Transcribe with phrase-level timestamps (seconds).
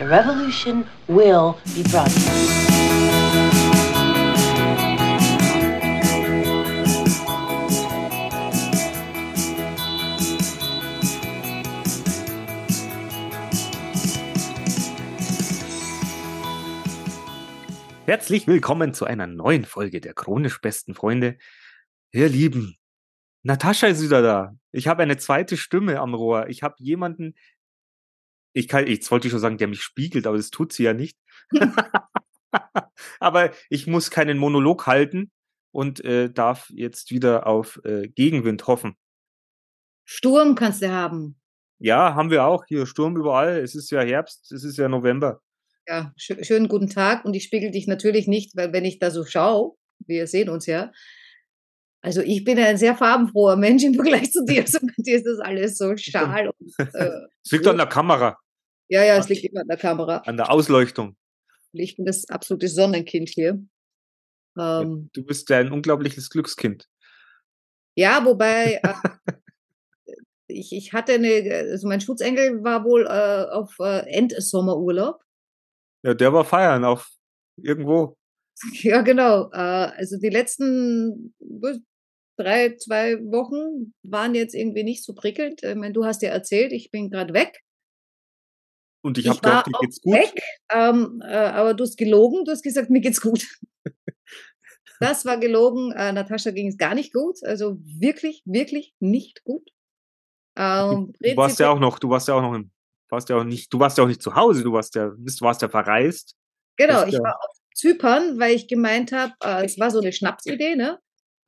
[0.00, 2.16] The revolution will be broadcast.
[18.06, 21.36] Herzlich willkommen zu einer neuen Folge der chronisch besten Freunde.
[22.12, 22.78] Ihr Lieben,
[23.42, 24.54] Natascha ist wieder da.
[24.72, 26.48] Ich habe eine zweite Stimme am Rohr.
[26.48, 27.34] Ich habe jemanden,
[28.52, 30.92] ich kann, jetzt wollte ich schon sagen, der mich spiegelt, aber das tut sie ja
[30.92, 31.18] nicht.
[33.20, 35.30] aber ich muss keinen Monolog halten
[35.72, 38.96] und äh, darf jetzt wieder auf äh, Gegenwind hoffen.
[40.04, 41.40] Sturm kannst du haben.
[41.78, 42.86] Ja, haben wir auch hier.
[42.86, 43.58] Sturm überall.
[43.58, 45.40] Es ist ja Herbst, es ist ja November.
[45.86, 47.24] Ja, sch schönen guten Tag.
[47.24, 49.76] Und ich spiegel dich natürlich nicht, weil wenn ich da so schaue,
[50.06, 50.90] wir sehen uns ja,
[52.02, 54.62] also ich bin ein sehr farbenfroher Mensch im Vergleich zu dir.
[54.66, 56.48] Also bei dir ist das alles so schal.
[56.48, 57.10] Und, äh,
[57.44, 58.38] es liegt an der Kamera.
[58.88, 60.18] Ja, ja, es liegt immer an der Kamera.
[60.18, 61.16] An der Ausleuchtung.
[61.72, 63.62] Ich bin das absolute Sonnenkind hier.
[64.58, 66.88] Ähm, du bist ja ein unglaubliches Glückskind.
[67.94, 68.80] Ja, wobei
[70.06, 70.14] äh,
[70.48, 75.22] ich, ich hatte eine, also mein Schutzengel war wohl äh, auf äh, Endsommerurlaub.
[76.02, 77.08] Ja, der war feiern auf
[77.62, 78.16] irgendwo.
[78.72, 79.50] Ja, genau.
[79.52, 79.56] Äh,
[79.96, 81.34] also die letzten
[82.42, 85.62] drei, zwei Wochen waren jetzt irgendwie nicht so prickelnd.
[85.62, 87.60] Ich meine, du hast ja erzählt, ich bin gerade weg.
[89.02, 90.14] Und ich habe gedacht, mir geht's gut.
[90.14, 93.46] Weg, ähm, äh, aber du hast gelogen, du hast gesagt, mir geht's gut.
[95.00, 95.92] das war gelogen.
[95.92, 97.42] Äh, Natascha ging es gar nicht gut.
[97.44, 99.70] Also wirklich, wirklich nicht gut.
[100.56, 102.70] Ähm, du warst ja auch noch, du warst ja auch noch im,
[103.08, 105.40] warst ja auch nicht, du warst ja auch nicht zu Hause, du warst ja, du
[105.40, 106.34] warst ja verreist.
[106.76, 110.76] Genau, ich war auf Zypern, weil ich gemeint habe, äh, es war so eine Schnapsidee,
[110.76, 110.98] ne?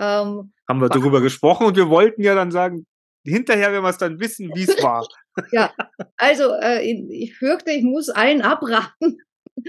[0.02, 2.86] Ähm, Haben wir darüber gesprochen und wir wollten ja dann sagen,
[3.24, 5.06] hinterher werden wir es dann wissen, wie es war.
[5.52, 5.72] ja,
[6.16, 9.18] also äh, ich fürchte, ich muss allen abraten.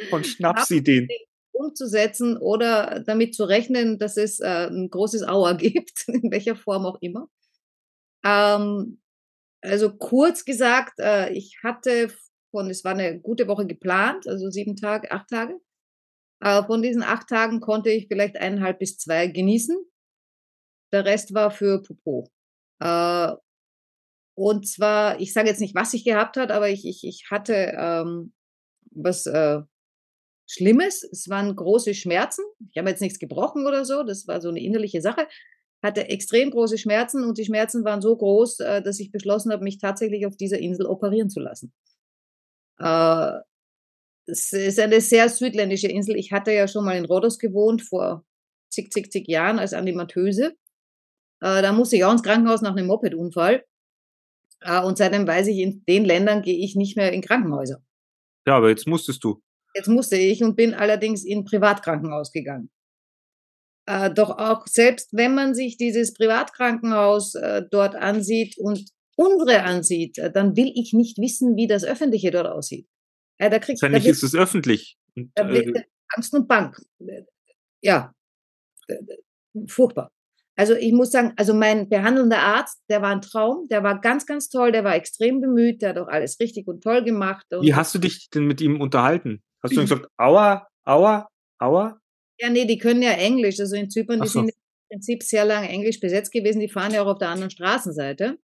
[0.09, 1.07] Von Schnapsideen.
[1.51, 6.85] Umzusetzen oder damit zu rechnen, dass es äh, ein großes Auer gibt, in welcher Form
[6.85, 7.27] auch immer.
[8.25, 9.01] Ähm,
[9.61, 12.11] also kurz gesagt, äh, ich hatte
[12.49, 15.59] von, es war eine gute Woche geplant, also sieben Tage, acht Tage.
[16.41, 19.77] Äh, von diesen acht Tagen konnte ich vielleicht eineinhalb bis zwei genießen.
[20.93, 22.29] Der Rest war für Popo.
[22.79, 23.33] Äh,
[24.35, 27.73] und zwar, ich sage jetzt nicht, was ich gehabt hat, aber ich, ich, ich hatte
[27.77, 28.33] ähm,
[28.91, 29.61] was äh,
[30.47, 31.03] Schlimmes.
[31.03, 32.43] Es waren große Schmerzen.
[32.71, 34.03] Ich habe jetzt nichts gebrochen oder so.
[34.03, 35.27] Das war so eine innerliche Sache.
[35.81, 39.63] Hatte extrem große Schmerzen und die Schmerzen waren so groß, äh, dass ich beschlossen habe,
[39.63, 41.73] mich tatsächlich auf dieser Insel operieren zu lassen.
[42.79, 43.39] Äh,
[44.25, 46.15] es ist eine sehr südländische Insel.
[46.15, 48.25] Ich hatte ja schon mal in Rhodos gewohnt vor
[48.69, 50.55] zig, zig, zig Jahren als Animatöse.
[51.43, 53.65] Äh, da musste ich auch ins Krankenhaus nach einem Mopedunfall.
[54.61, 57.83] Äh, und seitdem weiß ich, in den Ländern gehe ich nicht mehr in Krankenhäuser.
[58.47, 59.41] Ja, aber jetzt musstest du.
[59.75, 62.69] Jetzt musste ich und bin allerdings in Privatkrankenhaus gegangen.
[63.85, 68.85] Äh, doch auch selbst wenn man sich dieses Privatkrankenhaus äh, dort ansieht und
[69.17, 72.87] unsere ansieht, äh, dann will ich nicht wissen, wie das öffentliche dort aussieht.
[73.37, 74.97] Äh, da kriegt, Wahrscheinlich da ist es öffentlich.
[75.17, 75.75] Und, da wird
[76.15, 76.81] Angst und Bank.
[77.81, 78.13] Ja,
[79.67, 80.12] furchtbar.
[80.55, 84.25] Also ich muss sagen, also mein behandelnder Arzt, der war ein Traum, der war ganz,
[84.25, 87.45] ganz toll, der war extrem bemüht, der hat auch alles richtig und toll gemacht.
[87.51, 89.41] Und Wie hast du dich denn mit ihm unterhalten?
[89.63, 91.27] Hast du ihm gesagt, aua, aua,
[91.59, 91.99] aua?
[92.39, 93.59] Ja, nee, die können ja Englisch.
[93.59, 94.41] Also in Zypern, die so.
[94.41, 97.49] sind im Prinzip sehr lange Englisch besetzt gewesen, die fahren ja auch auf der anderen
[97.49, 98.37] Straßenseite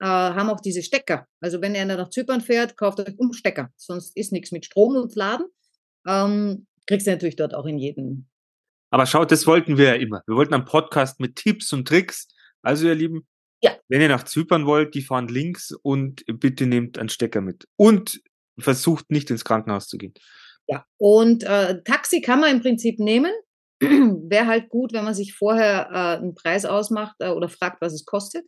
[0.00, 1.28] äh, haben auch diese Stecker.
[1.40, 3.70] Also wenn ihr nach Zypern fährt, kauft euch Umstecker.
[3.76, 5.46] Sonst ist nichts mit Strom und Laden.
[6.08, 8.26] Ähm, kriegst du natürlich dort auch in jedem.
[8.90, 10.22] Aber schaut, das wollten wir ja immer.
[10.26, 12.28] Wir wollten einen Podcast mit Tipps und Tricks.
[12.62, 13.26] Also ihr Lieben,
[13.62, 13.76] ja.
[13.88, 17.66] wenn ihr nach Zypern wollt, die fahren links und bitte nehmt einen Stecker mit.
[17.76, 18.20] Und
[18.58, 20.12] versucht nicht ins Krankenhaus zu gehen.
[20.66, 23.32] Ja, und äh, Taxi kann man im Prinzip nehmen.
[23.80, 27.92] Wäre halt gut, wenn man sich vorher äh, einen Preis ausmacht äh, oder fragt, was
[27.92, 28.44] es kostet.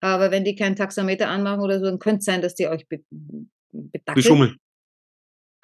[0.00, 2.86] Aber wenn die keinen Taxameter anmachen oder so, dann könnte es sein, dass die euch
[2.88, 3.00] be
[3.72, 4.14] bedackeln.
[4.14, 4.56] Beschummeln.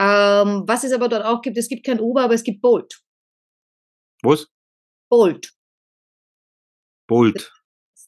[0.00, 3.00] Ähm, was es aber dort auch gibt, es gibt kein Uber, aber es gibt Bolt.
[4.22, 4.48] Was?
[5.08, 5.52] Bolt.
[7.06, 7.52] Bolt.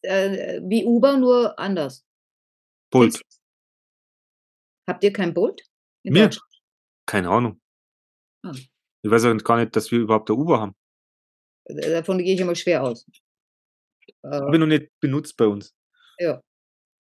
[0.02, 2.04] Äh, wie Uber, nur anders.
[2.90, 3.20] Bolt.
[4.86, 5.62] Habt ihr kein Bolt?
[6.04, 6.30] Mir?
[7.06, 7.60] Keine Ahnung.
[8.44, 8.52] Ah.
[9.02, 10.76] Ich weiß ja gar nicht, dass wir überhaupt ein Uber haben.
[11.64, 13.06] Äh, davon gehe ich immer schwer aus.
[14.24, 15.74] Habe ich noch nicht benutzt bei uns.
[16.18, 16.40] Ja.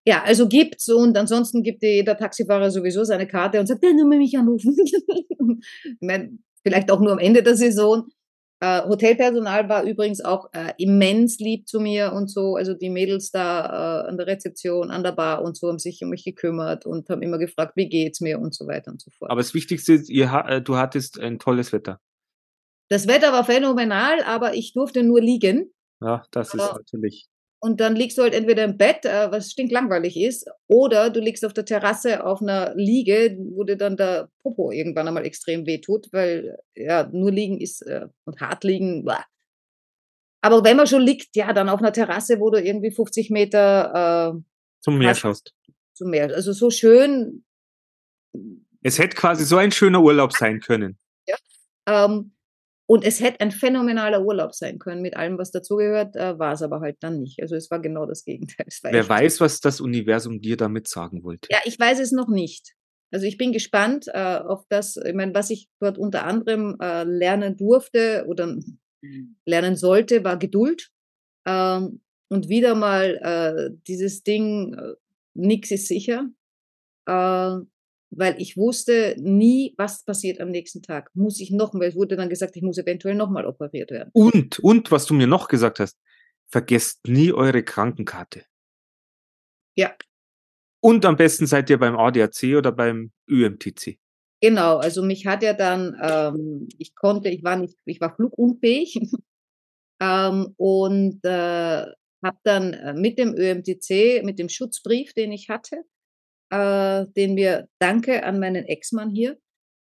[0.08, 4.06] Ja, also gibt's und ansonsten gibt jeder Taxifahrer sowieso seine Karte und sagt, ja, nur
[4.06, 4.76] mich anrufen.
[5.84, 8.08] ich meine, vielleicht auch nur am Ende der Saison.
[8.60, 12.56] Äh, Hotelpersonal war übrigens auch äh, immens lieb zu mir und so.
[12.56, 16.02] Also die Mädels da äh, an der Rezeption, an der Bar und so haben sich
[16.02, 19.10] um mich gekümmert und haben immer gefragt, wie geht's mir und so weiter und so
[19.10, 19.30] fort.
[19.30, 22.00] Aber das Wichtigste ist, ihr, äh, du hattest ein tolles Wetter.
[22.88, 25.72] Das Wetter war phänomenal, aber ich durfte nur liegen.
[26.00, 27.28] Ja, das ist natürlich.
[27.58, 31.44] Und dann liegst du halt entweder im Bett, äh, was stinklangweilig ist, oder du liegst
[31.44, 36.08] auf der Terrasse auf einer Liege, wo dir dann der Popo irgendwann einmal extrem wehtut,
[36.12, 39.04] weil ja, nur liegen ist äh, und hart liegen.
[39.04, 39.24] Blah.
[40.42, 44.36] Aber wenn man schon liegt, ja, dann auf einer Terrasse, wo du irgendwie 50 Meter
[44.36, 44.40] äh,
[44.80, 45.52] zum Meer schaust.
[45.94, 46.32] Zum Meer.
[46.32, 47.44] Also so schön.
[48.82, 50.98] Es hätte quasi so ein schöner Urlaub sein können.
[51.26, 51.36] Ja.
[51.88, 52.35] Ähm,
[52.86, 56.62] und es hätte ein phänomenaler Urlaub sein können mit allem, was dazugehört, äh, war es
[56.62, 57.42] aber halt dann nicht.
[57.42, 58.66] Also es war genau das Gegenteil.
[58.82, 61.48] Wer weiß, was das Universum dir damit sagen wollte.
[61.50, 62.74] Ja, ich weiß es noch nicht.
[63.10, 67.04] Also ich bin gespannt äh, auf das, ich meine, was ich dort unter anderem äh,
[67.04, 68.56] lernen durfte oder
[69.44, 70.90] lernen sollte, war Geduld.
[71.46, 74.94] Ähm, und wieder mal äh, dieses Ding, äh,
[75.34, 76.28] nichts ist sicher.
[78.10, 81.10] Weil ich wusste nie, was passiert am nächsten Tag.
[81.14, 84.10] Muss ich nochmal, es wurde dann gesagt, ich muss eventuell nochmal operiert werden.
[84.12, 85.98] Und, und was du mir noch gesagt hast,
[86.48, 88.44] vergesst nie eure Krankenkarte.
[89.76, 89.94] Ja.
[90.80, 93.98] Und am besten seid ihr beim ADAC oder beim ÜMTC.
[94.40, 98.98] Genau, also mich hat ja dann, ähm, ich konnte, ich war nicht, ich war flugunfähig
[100.00, 101.86] ähm, und äh,
[102.22, 105.82] habe dann äh, mit dem ÖMTC, mit dem Schutzbrief, den ich hatte,
[106.50, 109.38] äh, den wir, danke an meinen Ex-Mann hier,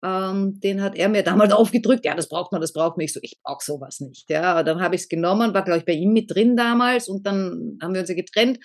[0.02, 3.20] ähm, den hat er mir damals aufgedrückt, ja, das braucht man, das braucht mich so,
[3.22, 4.30] ich brauche sowas nicht.
[4.30, 7.26] Ja, dann habe ich es genommen, war, glaube ich, bei ihm mit drin damals und
[7.26, 8.58] dann haben wir uns ja getrennt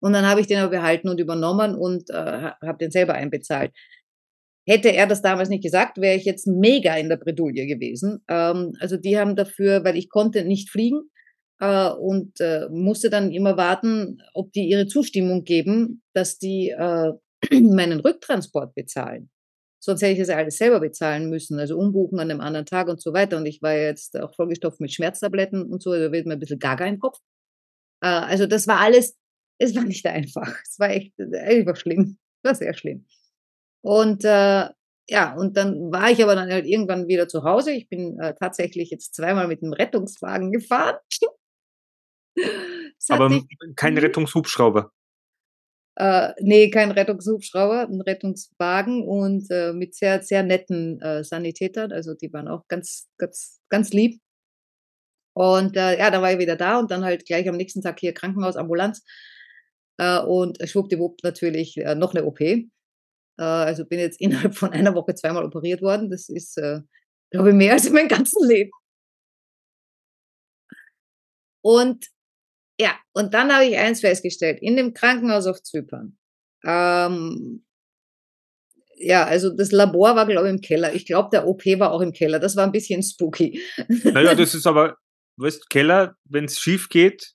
[0.00, 3.72] und dann habe ich den aber behalten und übernommen und äh, habe den selber einbezahlt.
[4.66, 8.24] Hätte er das damals nicht gesagt, wäre ich jetzt mega in der Bredouille gewesen.
[8.28, 11.10] Ähm, also die haben dafür, weil ich konnte nicht fliegen
[11.60, 17.12] äh, und äh, musste dann immer warten, ob die ihre Zustimmung geben, dass die äh,
[17.50, 19.30] meinen Rücktransport bezahlen.
[19.84, 23.02] Sonst hätte ich das alles selber bezahlen müssen, also umbuchen an einem anderen Tag und
[23.02, 23.36] so weiter.
[23.36, 26.58] Und ich war jetzt auch vollgestopft mit Schmerztabletten und so, da wird mir ein bisschen
[26.58, 27.18] gaga im Kopf.
[28.00, 29.14] Äh, also das war alles,
[29.58, 30.56] es war nicht einfach.
[30.62, 32.18] Es war echt, es war schlimm.
[32.42, 33.06] Es war sehr schlimm.
[33.82, 34.68] Und äh,
[35.10, 37.72] ja, und dann war ich aber dann halt irgendwann wieder zu Hause.
[37.72, 40.96] Ich bin äh, tatsächlich jetzt zweimal mit dem Rettungswagen gefahren.
[43.10, 43.42] aber
[43.76, 44.90] kein Rettungshubschrauber.
[45.96, 51.92] Äh, nee, kein Rettungshubschrauber, ein Rettungswagen und äh, mit sehr, sehr netten äh, Sanitätern.
[51.92, 54.20] Also die waren auch ganz, ganz, ganz lieb.
[55.34, 58.00] Und äh, ja, dann war ich wieder da und dann halt gleich am nächsten Tag
[58.00, 59.04] hier Krankenhaus, Ambulanz
[59.98, 62.40] äh, und schwuppdiwupp natürlich äh, noch eine OP.
[62.40, 62.62] Äh,
[63.38, 66.10] also bin jetzt innerhalb von einer Woche zweimal operiert worden.
[66.10, 66.80] Das ist, äh,
[67.30, 68.70] glaube ich, mehr als in meinem ganzen Leben.
[71.62, 72.06] Und
[72.78, 76.16] ja, und dann habe ich eins festgestellt, in dem Krankenhaus auf Zypern.
[76.64, 77.64] Ähm,
[78.96, 80.94] ja, also das Labor war, glaube ich, im Keller.
[80.94, 82.38] Ich glaube, der OP war auch im Keller.
[82.38, 83.60] Das war ein bisschen spooky.
[84.04, 84.96] Naja, das ist aber,
[85.36, 87.34] weißt Keller, wenn es schief geht,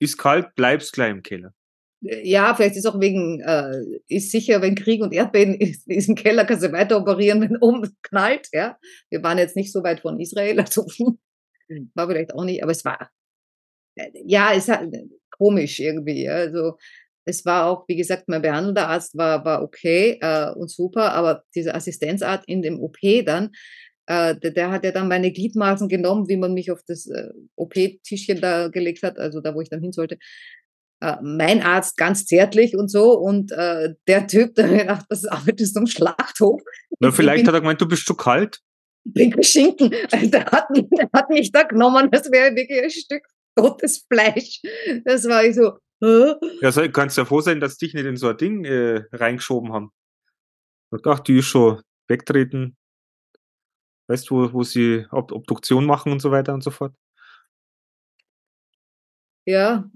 [0.00, 1.54] ist kalt, bleibst gleich im Keller.
[2.00, 6.16] Ja, vielleicht ist auch wegen, äh, ist sicher, wenn Krieg und Erdbeben ist, ist im
[6.16, 8.76] Keller, kannst du weiter operieren, wenn oben knallt, ja.
[9.08, 10.86] Wir waren jetzt nicht so weit von Israel, also
[11.94, 13.10] war vielleicht auch nicht, aber es war
[14.24, 16.28] ja, es hat äh, komisch irgendwie.
[16.28, 16.76] Also
[17.24, 21.44] es war auch, wie gesagt, mein behandelnder Arzt war, war okay äh, und super, aber
[21.54, 23.50] dieser Assistenzarzt in dem OP dann,
[24.06, 27.28] äh, der, der, hat ja dann meine Gliedmaßen genommen, wie man mich auf das äh,
[27.56, 30.18] OP-Tischchen da gelegt hat, also da, wo ich dann hin sollte.
[31.00, 35.76] Äh, mein Arzt ganz zärtlich und so und der Typ, der mir gedacht, was arbeitest
[35.76, 36.60] du am Schlachthof?
[36.98, 38.60] Na, vielleicht hat er gemeint, du bist zu kalt.
[39.14, 39.90] Pinke Schinken.
[40.12, 44.60] Der hat, der hat mich da genommen, das wäre wirklich ein Stück totes Fleisch.
[45.04, 45.78] Das war ich so.
[46.00, 46.34] Hä?
[46.60, 49.72] Ja, so, kannst ja froh sein, dass dich nicht in so ein Ding äh, reingeschoben
[49.72, 49.92] haben.
[51.04, 52.76] Ach, die ist schon wegtreten.
[54.08, 56.94] Weißt du, wo, wo sie Ob Obduktion machen und so weiter und so fort?
[59.46, 59.90] Ja.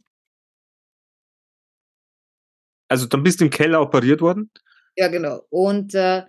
[2.88, 4.50] Also dann bist du im Keller operiert worden?
[4.96, 5.42] Ja, genau.
[5.50, 6.22] Und äh,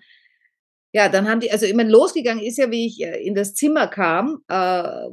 [0.92, 3.88] ja, dann haben die, also immer losgegangen ist ja, wie ich äh, in das Zimmer
[3.88, 5.08] kam, äh,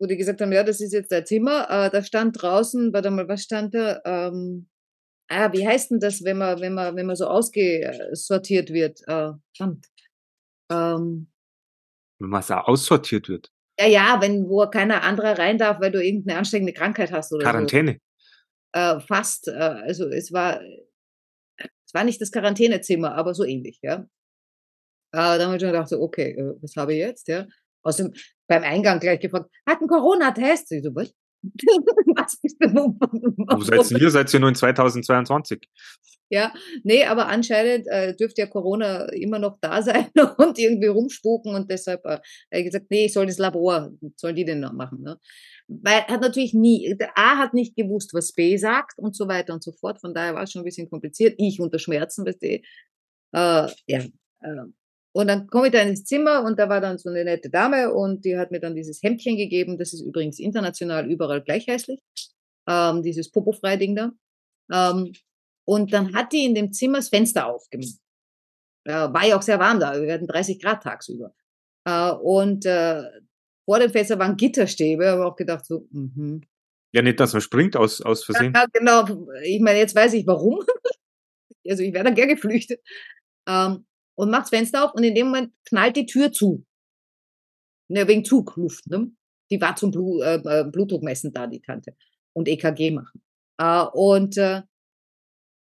[0.00, 1.68] wo die gesagt haben, ja, das ist jetzt dein Zimmer.
[1.68, 4.00] Äh, da stand draußen, warte mal, was stand da?
[4.04, 4.68] Ähm,
[5.28, 9.02] ah, wie heißt denn das, wenn man, wenn man, wenn man so ausgesortiert wird?
[9.06, 9.86] Äh, verdammt.
[10.72, 11.30] Ähm,
[12.18, 13.52] wenn man so aussortiert wird.
[13.78, 17.44] Ja, ja, wenn wo keiner anderer rein darf, weil du irgendeine ansteckende Krankheit hast oder
[17.44, 18.00] Quarantäne.
[18.74, 18.80] So.
[18.80, 19.48] Äh, fast.
[19.48, 20.62] Äh, also es war,
[21.58, 24.06] es war nicht das Quarantänezimmer, aber so ähnlich, ja.
[25.12, 27.46] Äh, da haben wir schon gedacht, so, okay, äh, was habe ich jetzt, ja?
[27.82, 28.12] Aus dem,
[28.46, 30.72] beim Eingang gleich gefragt, hat einen Corona-Test?
[30.72, 31.12] Ich so, was?
[32.16, 32.68] was bist du?
[32.68, 34.10] Wo seid ihr?
[34.10, 35.66] Seid ihr nur in 2022?
[36.32, 36.52] Ja,
[36.84, 40.06] nee, aber anscheinend äh, dürfte ja Corona immer noch da sein
[40.38, 42.20] und irgendwie rumspuken und deshalb äh,
[42.52, 45.02] ich gesagt, nee, ich soll das Labor, sollen die denn noch machen.
[45.02, 45.18] Ne?
[45.66, 49.54] Weil hat natürlich nie, der A hat nicht gewusst, was B sagt und so weiter
[49.54, 50.00] und so fort.
[50.00, 51.34] Von daher war es schon ein bisschen kompliziert.
[51.36, 52.62] Ich unter Schmerzen, weißt du, äh,
[53.32, 53.68] ja.
[53.88, 54.70] Äh,
[55.12, 57.92] und dann komme ich da ins Zimmer und da war dann so eine nette Dame
[57.92, 59.76] und die hat mir dann dieses Hemdchen gegeben.
[59.76, 62.00] Das ist übrigens international überall gleich hässlich.
[62.68, 64.12] Ähm, dieses Popofrei-Ding da.
[64.72, 65.12] Ähm,
[65.66, 67.98] und dann hat die in dem Zimmer das Fenster aufgemacht.
[68.84, 70.00] Äh, war ja auch sehr warm da.
[70.00, 71.34] Wir hatten 30 Grad tagsüber.
[71.84, 73.02] Äh, und äh,
[73.64, 75.04] vor dem Fenster waren Gitterstäbe.
[75.04, 76.42] Da habe auch gedacht so, mhm.
[76.92, 78.52] Ja, nicht, dass man springt aus, aus Versehen.
[78.54, 79.04] Ja, genau.
[79.44, 80.64] Ich meine, jetzt weiß ich warum.
[81.68, 82.80] also ich wäre dann gern geflüchtet.
[83.48, 83.86] Ähm,
[84.20, 86.66] und macht das Fenster auf und in dem Moment knallt die Tür zu.
[87.88, 89.10] Ne, wegen Zugluft, ne?
[89.50, 91.96] Die war zum Blut, äh, äh Blutdruckmessen da, die Tante.
[92.34, 93.22] Und EKG machen.
[93.58, 94.62] Äh, und äh,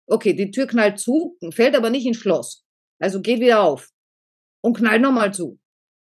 [0.05, 2.65] okay, die Tür knallt zu, fällt aber nicht ins Schloss.
[2.99, 3.89] Also geht wieder auf
[4.61, 5.57] und knallt nochmal zu.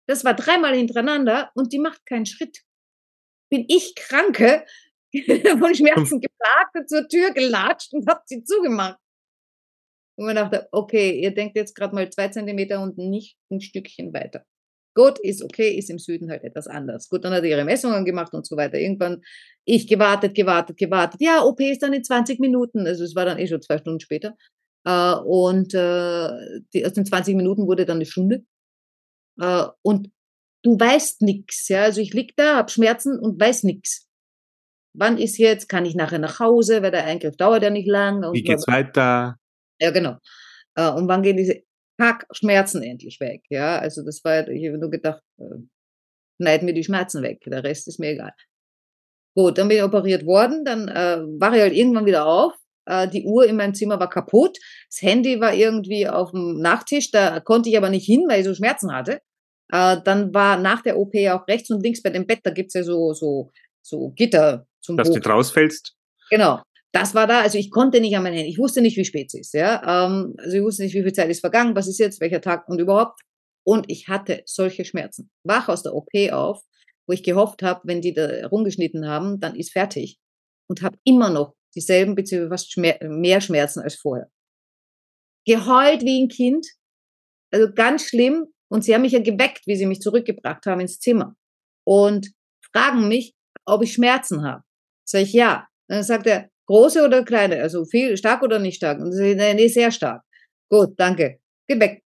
[0.08, 2.58] Das war dreimal hintereinander und die macht keinen Schritt.
[3.50, 4.66] Bin ich Kranke,
[5.14, 8.98] von Schmerzen geplagt, zur Tür gelatscht und hab sie zugemacht.
[10.16, 14.12] Und man dachte, okay, ihr denkt jetzt gerade mal zwei Zentimeter und nicht ein Stückchen
[14.12, 14.44] weiter.
[14.94, 17.08] Gut, ist okay, ist im Süden halt etwas anders.
[17.08, 18.78] Gut, dann hat er ihre Messungen gemacht und so weiter.
[18.78, 19.22] Irgendwann,
[19.64, 21.20] ich gewartet, gewartet, gewartet.
[21.22, 22.86] Ja, OP ist dann in 20 Minuten.
[22.86, 24.36] Also es war dann eh schon zwei Stunden später.
[24.84, 28.44] Äh, und äh, die, aus den 20 Minuten wurde dann eine Stunde.
[29.40, 30.10] Äh, und
[30.62, 31.68] du weißt nix.
[31.68, 31.84] Ja?
[31.84, 34.08] Also ich lieg da, hab Schmerzen und weiß nix.
[34.94, 35.70] Wann ist jetzt?
[35.70, 36.82] Kann ich nachher nach Hause?
[36.82, 38.22] Weil der Eingriff dauert ja nicht lang.
[38.34, 39.38] Wie geht's weiter?
[39.82, 40.16] Ja, genau.
[40.76, 41.62] Äh, und wann gehen diese
[42.30, 43.42] Schmerzen endlich weg?
[43.50, 45.56] Ja, also das war, ich habe nur gedacht, äh,
[46.40, 48.32] schneiden mir die Schmerzen weg, der Rest ist mir egal.
[49.34, 52.52] Gut, dann bin ich operiert worden, dann äh, war ich halt irgendwann wieder auf.
[52.86, 54.56] Äh, die Uhr in meinem Zimmer war kaputt.
[54.88, 58.46] Das Handy war irgendwie auf dem Nachttisch, da konnte ich aber nicht hin, weil ich
[58.46, 59.20] so Schmerzen hatte.
[59.72, 62.74] Äh, dann war nach der OP auch rechts und links bei dem Bett, da gibt's
[62.74, 63.50] ja so, so,
[63.82, 65.18] so Gitter zum Dass Hoch.
[65.18, 65.96] du rausfällst?
[66.30, 66.62] Genau
[66.92, 69.28] das war da, also ich konnte nicht an mein Handy, ich wusste nicht, wie spät
[69.28, 71.98] es ist, ja, ähm, also ich wusste nicht, wie viel Zeit ist vergangen, was ist
[71.98, 73.20] jetzt, welcher Tag und überhaupt.
[73.64, 75.30] Und ich hatte solche Schmerzen.
[75.44, 76.62] Wach aus der OP auf,
[77.06, 80.18] wo ich gehofft habe, wenn die da rumgeschnitten haben, dann ist fertig.
[80.68, 84.30] Und habe immer noch dieselben beziehungsweise fast Schmer mehr Schmerzen als vorher.
[85.46, 86.66] Geheult wie ein Kind,
[87.52, 88.46] also ganz schlimm.
[88.68, 91.36] Und sie haben mich ja geweckt, wie sie mich zurückgebracht haben ins Zimmer.
[91.86, 92.32] Und
[92.72, 93.34] fragen mich,
[93.66, 94.62] ob ich Schmerzen habe.
[95.06, 95.68] Sag ich ja.
[95.88, 97.60] Dann sagt er, Große oder kleine?
[97.60, 99.00] Also viel, stark oder nicht stark?
[99.00, 100.22] Und sie, nee, nee, sehr stark.
[100.70, 101.38] Gut, danke.
[101.68, 102.02] Geh weg.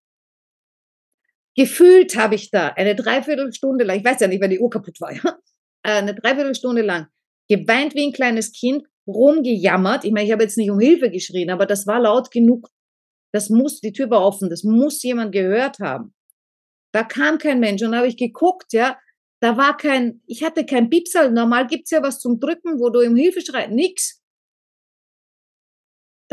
[1.56, 5.00] Gefühlt habe ich da eine Dreiviertelstunde lang, ich weiß ja nicht, weil die Uhr kaputt
[5.02, 5.38] war, ja,
[5.84, 7.08] eine Dreiviertelstunde lang
[7.50, 10.06] geweint wie ein kleines Kind, rumgejammert.
[10.06, 12.70] Ich meine, ich habe jetzt nicht um Hilfe geschrien, aber das war laut genug.
[13.34, 16.14] Das muss, die Tür war offen, das muss jemand gehört haben.
[16.94, 18.98] Da kam kein Mensch und habe ich geguckt, ja,
[19.42, 21.32] da war kein, ich hatte kein Piepsal.
[21.32, 23.72] Normal gibt's ja was zum Drücken, wo du um Hilfe schreist.
[23.72, 24.23] Nix.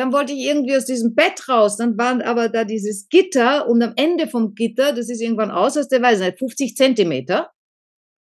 [0.01, 1.77] Dann wollte ich irgendwie aus diesem Bett raus.
[1.77, 5.77] Dann waren aber da dieses Gitter und am Ende vom Gitter, das ist irgendwann aus,
[5.77, 7.51] aus der weiß nicht, 50 Zentimeter.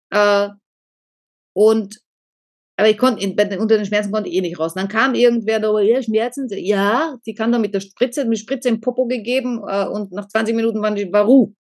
[0.10, 0.48] Äh,
[1.54, 2.00] und
[2.78, 3.28] aber ich konnte,
[3.60, 4.76] unter den Schmerzen konnte ich eh nicht raus.
[4.76, 8.70] Dann kam irgendwer da, ja, Schmerzen, ja, die kam dann mit der Spritze, mit Spritze
[8.70, 11.54] im Popo gegeben äh, und nach 20 Minuten waren die, war Ruhe.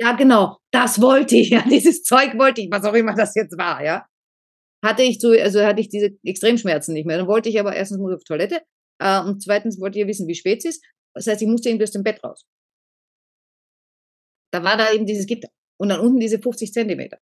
[0.00, 3.56] Ja, genau, das wollte ich, ja, dieses Zeug wollte ich, was auch immer das jetzt
[3.56, 4.04] war, ja
[4.82, 7.18] hatte ich so, also hatte ich diese Extremschmerzen nicht mehr.
[7.18, 8.62] Dann wollte ich aber erstens muss auf Toilette
[8.98, 10.84] äh, und zweitens wollte ich wissen, wie spät es ist.
[11.14, 12.44] Das heißt, ich musste irgendwie aus dem Bett raus.
[14.52, 15.48] Da war da eben dieses Gitter
[15.78, 17.18] und dann unten diese 50 Zentimeter.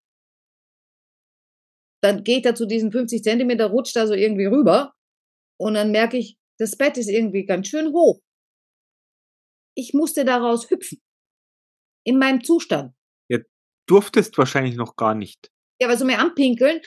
[2.02, 4.94] Dann gehe ich da zu diesen 50 Zentimeter, rutscht da so irgendwie rüber
[5.58, 8.20] und dann merke ich, das Bett ist irgendwie ganz schön hoch.
[9.76, 11.00] Ich musste daraus hüpfen.
[12.04, 12.94] In meinem Zustand.
[13.28, 13.38] Ja,
[13.86, 15.50] durftest wahrscheinlich noch gar nicht.
[15.80, 16.80] Ja, aber so mir anpinkeln,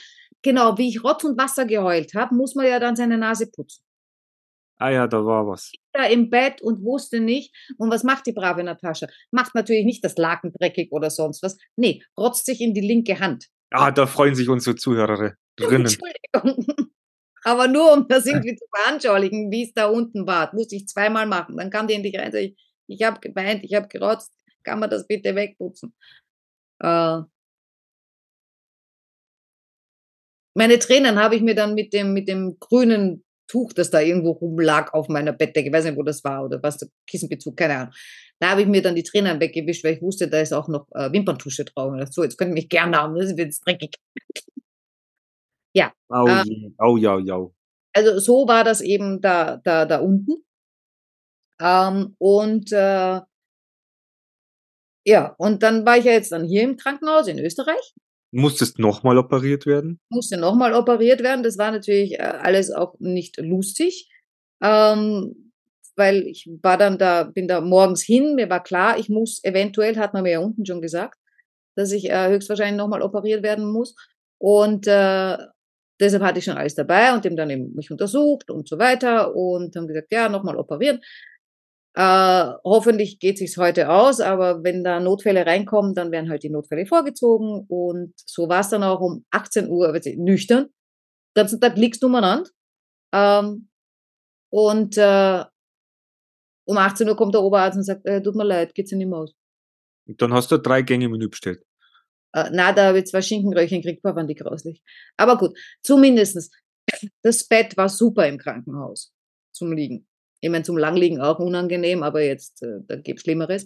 [0.44, 3.82] genau, wie ich Rotz und Wasser geheult habe, muss man ja dann seine Nase putzen.
[4.78, 5.70] Ah ja, da war was.
[5.72, 7.54] Ich da im Bett und wusste nicht.
[7.78, 9.06] Und was macht die brave Natascha?
[9.30, 11.56] Macht natürlich nicht das Laken dreckig oder sonst was.
[11.76, 13.46] Nee, rotzt sich in die linke Hand.
[13.70, 15.36] Ah, da freuen sich unsere Zuhörerinnen.
[15.58, 16.66] Entschuldigung.
[17.44, 21.26] Aber nur um das irgendwie zu veranschaulichen, wie es da unten war, musste ich zweimal
[21.26, 21.56] machen.
[21.56, 24.32] Dann kam die endlich rein und ich, ich habe geweint, ich habe gerotzt,
[24.64, 25.94] kann man das bitte wegputzen?
[26.80, 27.20] Äh,
[30.54, 34.30] meine Tränen habe ich mir dann mit dem, mit dem grünen Tuch, das da irgendwo
[34.30, 35.68] rumlag auf meiner Bettdecke.
[35.68, 37.94] Ich weiß nicht, wo das war oder was, der Kissenbezug, keine Ahnung.
[38.40, 40.86] Da habe ich mir dann die Tränen weggewischt, weil ich wusste, da ist auch noch
[40.92, 41.92] äh, Wimperntusche drauf.
[41.92, 43.94] Und dachte, so, jetzt könnt ihr mich gerne haben, das wird jetzt dreckig.
[45.74, 45.92] ja.
[46.08, 47.46] Au, Ähm, au, ja, ja.
[47.92, 50.44] also so war das eben da, da, da unten.
[51.60, 53.20] Ähm, und äh,
[55.06, 57.94] ja, und dann war ich ja jetzt dann hier im Krankenhaus in Österreich,
[58.34, 60.00] Musstest nochmal operiert werden?
[60.08, 61.42] musste nochmal operiert werden.
[61.42, 64.10] Das war natürlich äh, alles auch nicht lustig,
[64.62, 65.52] ähm,
[65.96, 69.96] weil ich war dann da, bin da morgens hin, mir war klar, ich muss eventuell,
[69.96, 71.18] hat man mir ja unten schon gesagt,
[71.76, 73.94] dass ich äh, höchstwahrscheinlich nochmal operiert werden muss.
[74.38, 75.38] Und äh,
[76.00, 79.34] deshalb hatte ich schon alles dabei und dem dann eben mich untersucht und so weiter
[79.34, 81.00] und haben gesagt, ja, nochmal operieren.
[81.96, 86.50] Äh, hoffentlich geht sich's heute aus, aber wenn da Notfälle reinkommen, dann werden halt die
[86.50, 90.64] Notfälle vorgezogen und so war es dann auch um 18 Uhr, ich, nüchtern.
[90.64, 92.50] Den ganzen Tag liegst du umeinander.
[93.12, 93.68] Ähm,
[94.50, 95.44] und äh,
[96.66, 99.08] um 18 Uhr kommt der Oberarzt und sagt, äh, tut mir leid, geht's Ihnen nicht
[99.08, 99.34] mehr aus.
[100.06, 101.62] Und dann hast du drei Gänge Menü bestellt.
[102.32, 104.82] Äh, na, da habe ich zwei Schinkenröllchen gekriegt, waren die grauslich.
[105.16, 106.50] Aber gut, zumindestens
[107.22, 109.12] das Bett war super im Krankenhaus
[109.52, 110.06] zum Liegen.
[110.44, 113.64] Ich meine, zum Langliegen auch unangenehm, aber jetzt, äh, da gibt's Schlimmeres.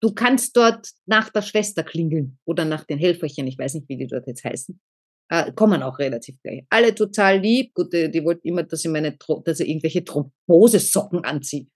[0.00, 3.98] Du kannst dort nach der Schwester klingeln oder nach den Helferchen, ich weiß nicht, wie
[3.98, 4.80] die dort jetzt heißen.
[5.28, 6.64] Äh, kommen auch relativ gleich.
[6.70, 7.74] Alle total lieb.
[7.74, 11.66] Gut, die, die wollten immer, dass ich meine, dass ich irgendwelche Thrombosesocken anziehe.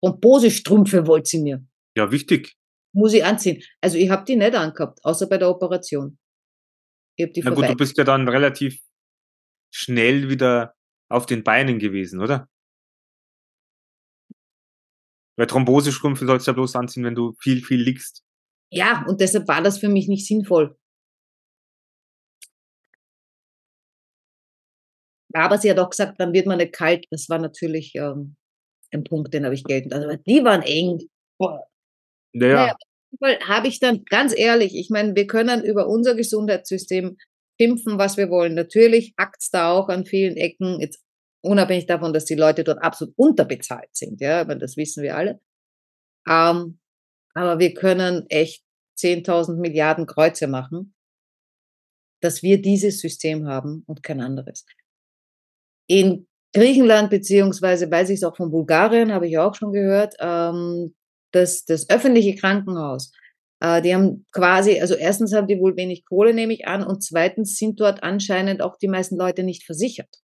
[0.00, 2.54] Thrombosestrümpfe wollte sie mir Ja, wichtig.
[2.94, 3.60] muss ich anziehen.
[3.80, 6.16] Also ich habe die nicht angehabt, außer bei der Operation.
[7.16, 8.78] Ich habe die Na gut, du bist ja dann relativ
[9.72, 10.76] schnell wieder
[11.10, 12.48] auf den Beinen gewesen, oder?
[15.36, 18.22] Weil Thrombosestrümpfe sollst du ja bloß anziehen, wenn du viel, viel liegst.
[18.70, 20.76] Ja, und deshalb war das für mich nicht sinnvoll.
[25.32, 27.06] Aber sie hat auch gesagt, dann wird man nicht kalt.
[27.10, 28.36] Das war natürlich ähm,
[28.92, 29.92] ein Punkt, den habe ich geltend.
[29.92, 31.00] Also die waren eng.
[31.38, 31.64] Boah.
[32.32, 32.76] Naja,
[33.20, 33.38] Naja.
[33.46, 37.16] Habe ich dann ganz ehrlich, ich meine, wir können über unser Gesundheitssystem
[37.60, 38.54] schimpfen, was wir wollen.
[38.54, 41.00] Natürlich hackt's da auch an vielen Ecken, jetzt
[41.44, 45.40] unabhängig davon, dass die Leute dort absolut unterbezahlt sind, ja, aber das wissen wir alle.
[46.28, 46.78] Ähm,
[47.34, 48.64] aber wir können echt
[48.98, 50.94] 10.000 Milliarden Kreuze machen,
[52.20, 54.64] dass wir dieses System haben und kein anderes.
[55.86, 60.94] In Griechenland, beziehungsweise weiß ich es auch von Bulgarien, habe ich auch schon gehört, ähm,
[61.32, 63.12] dass das öffentliche Krankenhaus,
[63.60, 67.02] äh, die haben quasi, also erstens haben die wohl wenig Kohle, nehme ich an, und
[67.02, 70.22] zweitens sind dort anscheinend auch die meisten Leute nicht versichert,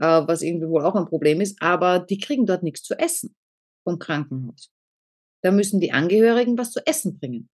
[0.00, 3.34] äh, was irgendwie wohl auch ein Problem ist, aber die kriegen dort nichts zu essen
[3.84, 4.70] vom Krankenhaus.
[5.42, 7.48] Da müssen die Angehörigen was zu essen bringen.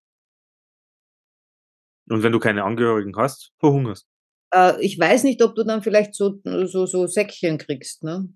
[2.09, 4.07] und wenn du keine Angehörigen hast, verhungerst.
[4.55, 8.29] Äh, ich weiß nicht, ob du dann vielleicht so, so, so Säckchen kriegst, ne?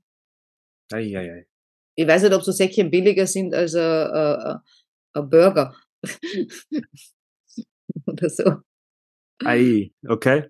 [0.92, 1.47] Eieiei.
[1.94, 4.59] Ich weiß nicht, ob so Säckchen billiger sind als ein, ein,
[5.14, 5.75] ein Burger.
[8.07, 8.53] Oder so.
[9.44, 10.49] Ei, okay.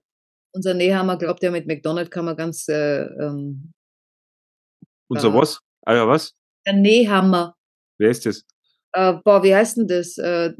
[0.55, 3.73] Unser Nehammer glaubt ja, mit McDonald's kann man ganz, äh, ähm,
[5.11, 5.35] Unser Ja.
[5.35, 5.61] was?
[5.87, 6.35] Ah ja, was?
[6.67, 7.55] der Nehammer.
[7.99, 8.45] Wer ist das?
[8.93, 10.19] Äh, boah, wie heißt denn das?
[10.19, 10.53] Äh,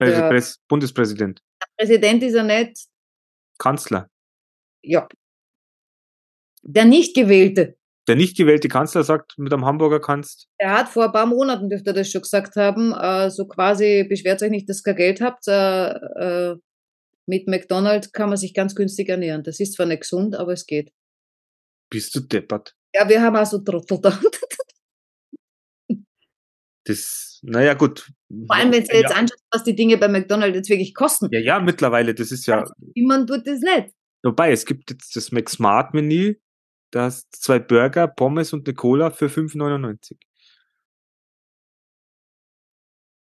[0.00, 1.42] Der- Präs Bundespräsident.
[1.76, 2.86] Präsident ist er nicht.
[3.58, 4.08] Kanzler.
[4.82, 5.06] Ja.
[6.62, 7.76] Der nicht gewählte.
[8.08, 10.48] Der nicht gewählte Kanzler sagt, mit einem Hamburger kannst.
[10.58, 14.04] Er hat vor ein paar Monaten, dürfte er das schon gesagt haben, äh, so quasi,
[14.08, 15.46] beschwert euch nicht, dass ihr kein Geld habt.
[15.46, 15.90] Äh,
[16.52, 16.56] äh,
[17.26, 19.42] mit McDonald's kann man sich ganz günstig ernähren.
[19.42, 20.92] Das ist zwar nicht gesund, aber es geht.
[21.90, 22.74] Bist du deppert?
[22.94, 24.18] Ja, wir haben also Trottel da.
[26.84, 28.10] Das, naja, gut.
[28.46, 31.28] Vor allem, wenn du jetzt ja, anschaust, was die Dinge bei McDonald's jetzt wirklich kosten.
[31.30, 33.94] ja, ja, mittlerweile, das ist ja, Niemand tut das nicht.
[34.22, 36.36] wobei, es gibt jetzt das McSmart-Menü,
[36.90, 40.16] da hast zwei Burger, Pommes und eine Cola für 5,99.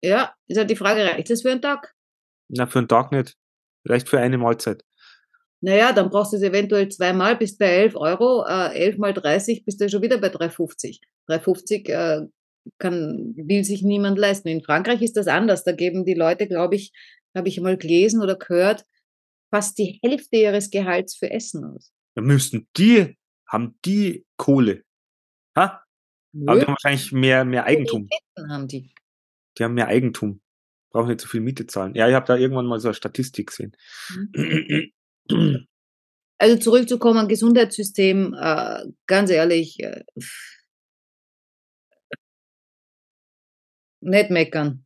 [0.02, 1.94] Ja, ist halt die Frage, reicht das für einen Tag?
[2.48, 3.36] Na, für einen Tag nicht.
[3.86, 4.82] Reicht für eine Mahlzeit.
[5.60, 9.64] Naja, dann brauchst du es eventuell zweimal, bist bei 11 Euro, äh, 11 mal 30
[9.64, 11.00] bist du schon wieder bei 3,50.
[11.28, 12.26] 3,50 äh,
[12.78, 14.48] kann, will sich niemand leisten.
[14.48, 15.64] In Frankreich ist das anders.
[15.64, 16.92] Da geben die Leute, glaube ich,
[17.34, 18.84] habe ich mal gelesen oder gehört,
[19.50, 21.92] fast die Hälfte ihres Gehalts für Essen aus.
[22.14, 23.16] Da müssten die,
[23.48, 24.82] haben die Kohle.
[25.56, 25.82] Ha?
[26.46, 28.08] Aber die Nö, haben wahrscheinlich mehr, mehr Eigentum.
[28.08, 28.94] Prioritäten haben die.
[29.56, 30.40] Die haben mehr Eigentum.
[30.94, 31.94] Brauchen nicht so viel Miete zahlen.
[31.96, 33.76] Ja, ich habe da irgendwann mal so eine Statistik gesehen.
[36.36, 40.04] Also zurückzukommen, Gesundheitssystem, äh, ganz ehrlich, äh,
[44.00, 44.84] nicht meckern.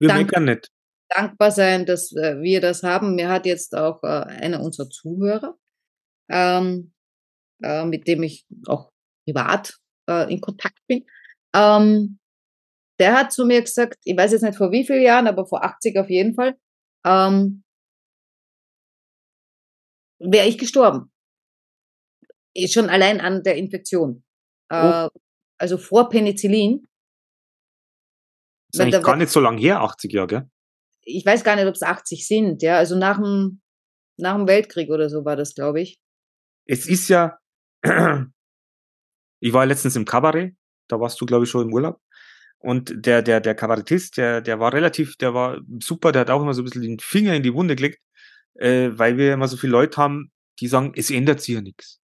[0.00, 0.24] Wir Danke.
[0.24, 0.70] meckern nicht.
[1.08, 3.16] Dankbar sein, dass äh, wir das haben.
[3.16, 5.56] Mir hat jetzt auch einer unserer Zuhörer
[6.28, 6.92] ähm,
[7.62, 8.90] äh, mit dem ich auch
[9.24, 9.74] privat
[10.30, 11.04] in Kontakt bin,
[11.54, 12.18] ähm,
[12.98, 15.64] der hat zu mir gesagt, ich weiß jetzt nicht vor wie vielen Jahren, aber vor
[15.64, 16.58] 80 auf jeden Fall,
[17.06, 17.64] ähm,
[20.18, 21.12] wäre ich gestorben.
[22.66, 24.24] Schon allein an der Infektion.
[24.70, 24.74] Oh.
[24.74, 25.08] Äh,
[25.58, 26.86] also vor Penicillin.
[28.70, 30.50] Das ist eigentlich gar nicht so lang her, 80 Jahre, gell?
[31.02, 32.76] Ich weiß gar nicht, ob es 80 sind, ja.
[32.76, 33.62] Also nach dem,
[34.18, 36.00] nach dem Weltkrieg oder so war das, glaube ich.
[36.66, 37.38] Es ist ja,
[37.82, 40.54] ich war letztens im Kabarett,
[40.88, 42.00] da warst du, glaube ich, schon im Urlaub.
[42.60, 46.42] Und der, der, der Kabarettist, der, der war relativ, der war super, der hat auch
[46.42, 48.00] immer so ein bisschen den Finger in die Wunde gelegt,
[48.54, 52.00] äh, weil wir immer so viele Leute haben, die sagen, es ändert sich ja nichts.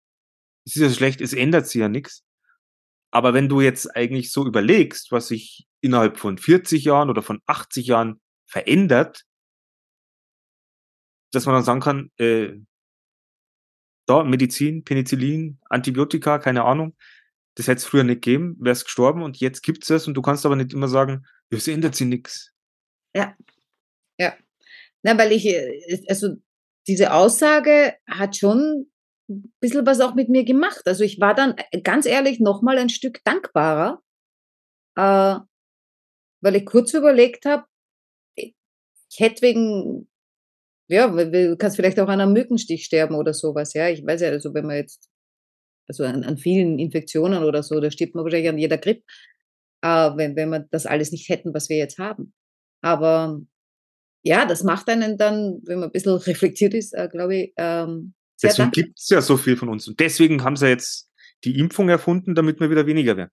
[0.65, 2.23] Es ist ja schlecht, es ändert sich ja nichts.
[3.11, 7.41] Aber wenn du jetzt eigentlich so überlegst, was sich innerhalb von 40 Jahren oder von
[7.45, 9.23] 80 Jahren verändert,
[11.31, 12.57] dass man dann sagen kann, äh,
[14.05, 16.95] da Medizin, Penicillin, Antibiotika, keine Ahnung,
[17.55, 20.21] das hätte es früher nicht gegeben, wäre es gestorben und jetzt gibt es und du
[20.21, 22.53] kannst aber nicht immer sagen, es ändert sich nichts.
[23.13, 23.35] Ja,
[24.17, 24.33] ja.
[25.03, 26.35] Na, weil ich, äh, also
[26.87, 28.87] diese Aussage hat schon
[29.29, 30.81] ein bisschen was auch mit mir gemacht.
[30.85, 34.01] Also ich war dann äh, ganz ehrlich nochmal ein Stück dankbarer,
[34.95, 35.39] äh,
[36.41, 37.65] weil ich kurz überlegt habe,
[38.35, 40.09] ich hätte wegen,
[40.87, 43.89] ja, du kannst vielleicht auch an einem Mückenstich sterben oder sowas, ja.
[43.89, 45.10] Ich weiß ja, also wenn man jetzt
[45.87, 49.03] also an, an vielen Infektionen oder so, da stirbt man wahrscheinlich an jeder Grippe,
[49.81, 52.33] äh, wenn, wenn wir das alles nicht hätten, was wir jetzt haben.
[52.81, 53.41] Aber
[54.23, 58.13] ja, das macht einen dann, wenn man ein bisschen reflektiert ist, äh, glaube ich, ähm,
[58.41, 59.87] sehr Deswegen gibt es ja so viel von uns.
[59.87, 61.11] Und deswegen haben sie jetzt
[61.43, 63.31] die Impfung erfunden, damit wir wieder weniger werden.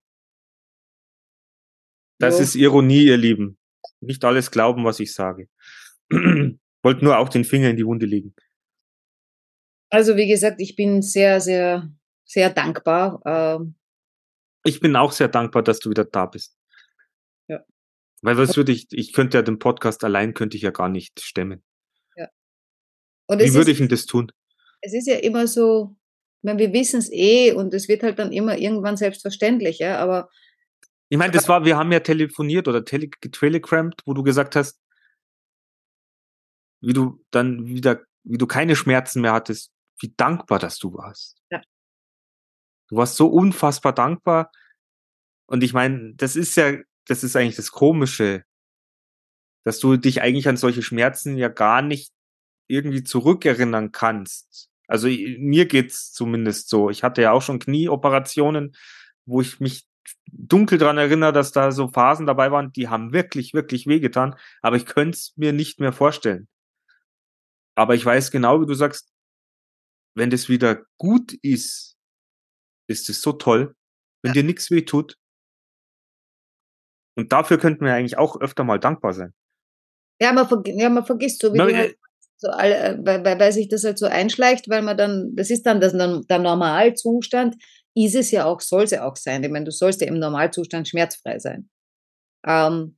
[2.18, 2.42] Das jo.
[2.42, 3.58] ist Ironie, ihr Lieben.
[4.00, 5.48] Nicht alles glauben, was ich sage.
[6.10, 8.34] Wollt nur auch den Finger in die Wunde legen.
[9.90, 11.90] Also wie gesagt, ich bin sehr, sehr
[12.28, 13.20] sehr dankbar.
[13.24, 13.74] Ähm,
[14.64, 16.56] ich bin auch sehr dankbar, dass du wieder da bist.
[17.48, 17.64] Ja.
[18.22, 21.20] Weil was würde ich, ich könnte ja den Podcast allein, könnte ich ja gar nicht
[21.20, 21.64] stemmen.
[22.16, 22.28] Ja.
[23.26, 24.30] Und Wie würde ich denn das tun?
[24.82, 25.96] Es ist ja immer so,
[26.40, 29.98] ich meine, wir wissen es eh und es wird halt dann immer irgendwann selbstverständlich, ja,
[29.98, 30.28] aber.
[31.08, 33.08] Ich meine, das war, wir haben ja telefoniert oder tele
[34.04, 34.78] wo du gesagt hast,
[36.80, 41.40] wie du dann wieder, wie du keine Schmerzen mehr hattest, wie dankbar, dass du warst.
[41.50, 41.62] Ja.
[42.88, 44.50] Du warst so unfassbar dankbar.
[45.46, 48.44] Und ich meine, das ist ja, das ist eigentlich das Komische,
[49.64, 52.12] dass du dich eigentlich an solche Schmerzen ja gar nicht
[52.68, 54.70] irgendwie zurückerinnern kannst.
[54.86, 56.90] Also mir geht's zumindest so.
[56.90, 58.74] Ich hatte ja auch schon Knieoperationen,
[59.26, 59.86] wo ich mich
[60.26, 64.76] dunkel dran erinnere, dass da so Phasen dabei waren, die haben wirklich, wirklich wehgetan, aber
[64.76, 66.48] ich könnte es mir nicht mehr vorstellen.
[67.74, 69.12] Aber ich weiß genau, wie du sagst,
[70.14, 71.97] wenn das wieder gut ist,
[72.88, 73.74] ist es so toll,
[74.22, 74.42] wenn ja.
[74.42, 75.16] dir nichts weh tut.
[77.16, 79.34] Und dafür könnten wir eigentlich auch öfter mal dankbar sein.
[80.20, 81.96] Ja, man, ver ja, man vergisst so, wie Na, halt,
[82.36, 85.50] so alle, äh, weil, weil, weil sich das halt so einschleicht, weil man dann, das
[85.50, 87.56] ist dann das, der Normalzustand,
[87.94, 89.42] ist es ja auch, soll es ja auch sein.
[89.42, 91.68] Ich meine, du sollst ja im Normalzustand schmerzfrei sein.
[92.46, 92.96] Ähm,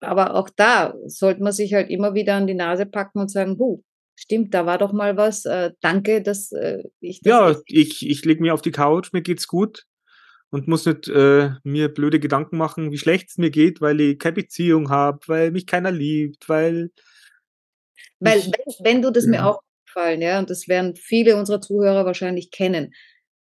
[0.00, 3.56] aber auch da sollte man sich halt immer wieder an die Nase packen und sagen,
[3.56, 3.82] buh,
[4.20, 5.44] Stimmt, da war doch mal was.
[5.44, 7.30] Äh, danke, dass äh, ich das.
[7.30, 9.84] Ja, ich, ich lege mir auf die Couch, mir geht's gut
[10.50, 14.18] und muss nicht äh, mir blöde Gedanken machen, wie schlecht es mir geht, weil ich
[14.18, 16.90] keine Beziehung habe, weil mich keiner liebt, weil.
[18.18, 19.30] Weil, wenn, wenn du das ja.
[19.30, 22.92] mir auch gefallen, ja, und das werden viele unserer Zuhörer wahrscheinlich kennen,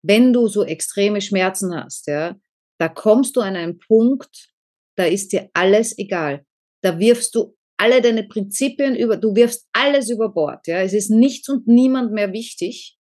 [0.03, 2.37] wenn du so extreme Schmerzen hast, ja,
[2.79, 4.53] da kommst du an einen Punkt,
[4.95, 6.47] da ist dir alles egal.
[6.81, 10.83] Da wirfst du alle deine Prinzipien über, du wirfst alles über Bord, ja.
[10.83, 12.99] Es ist nichts und niemand mehr wichtig.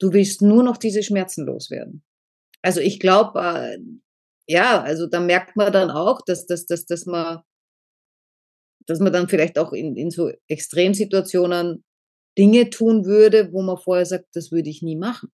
[0.00, 2.02] Du willst nur noch diese Schmerzen loswerden.
[2.60, 3.78] Also ich glaube, äh,
[4.48, 7.42] ja, also da merkt man dann auch, dass, dass, dass, dass man,
[8.86, 11.84] dass man dann vielleicht auch in, in so Extremsituationen
[12.36, 15.30] Dinge tun würde, wo man vorher sagt, das würde ich nie machen.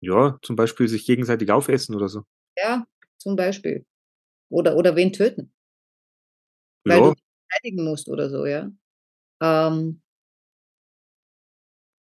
[0.00, 2.22] Ja, zum Beispiel sich gegenseitig aufessen oder so.
[2.56, 2.86] Ja,
[3.18, 3.84] zum Beispiel.
[4.50, 5.52] Oder, oder wen töten.
[6.84, 7.10] Weil ja.
[7.10, 7.14] du
[7.50, 8.70] verteidigen musst oder so, ja.
[9.42, 10.02] Ähm,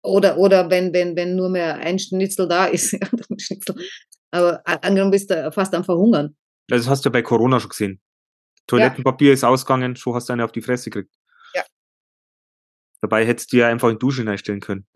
[0.04, 3.00] oder, oder wenn, wenn, wenn nur mehr ein Schnitzel da ist, ja,
[3.38, 3.76] Schnitzel.
[4.32, 6.36] aber angenommen bist du fast am Verhungern.
[6.68, 8.02] Das hast du bei Corona schon gesehen.
[8.68, 9.34] Toilettenpapier ja.
[9.34, 11.14] ist ausgegangen, schon hast du eine auf die Fresse gekriegt.
[11.54, 11.64] Ja.
[13.02, 14.88] Dabei hättest du ja einfach in Dusche einstellen können.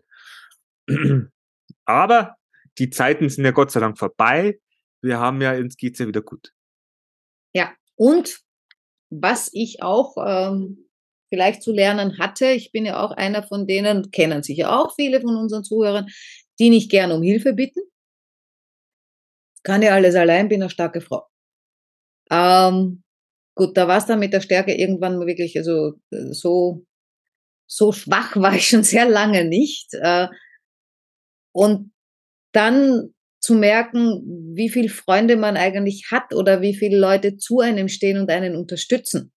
[1.84, 2.36] Aber
[2.78, 4.60] die Zeiten sind ja Gott sei Dank vorbei.
[5.02, 6.52] Wir haben ja, uns geht's ja wieder gut.
[7.54, 8.40] Ja, und
[9.12, 10.88] was ich auch ähm,
[11.28, 12.46] vielleicht zu lernen hatte.
[12.46, 16.06] Ich bin ja auch einer von denen, kennen sicher auch viele von unseren Zuhörern,
[16.58, 17.80] die nicht gerne um Hilfe bitten.
[19.62, 21.26] Kann ja alles allein, bin eine starke Frau.
[22.30, 23.02] Ähm,
[23.54, 26.84] gut, da war es dann mit der Stärke irgendwann wirklich, also äh, so,
[27.66, 29.92] so schwach war ich schon sehr lange nicht.
[29.94, 30.28] Äh,
[31.54, 31.92] und
[32.52, 33.11] dann
[33.42, 34.22] zu merken,
[34.54, 38.56] wie viel Freunde man eigentlich hat oder wie viele Leute zu einem stehen und einen
[38.56, 39.32] unterstützen.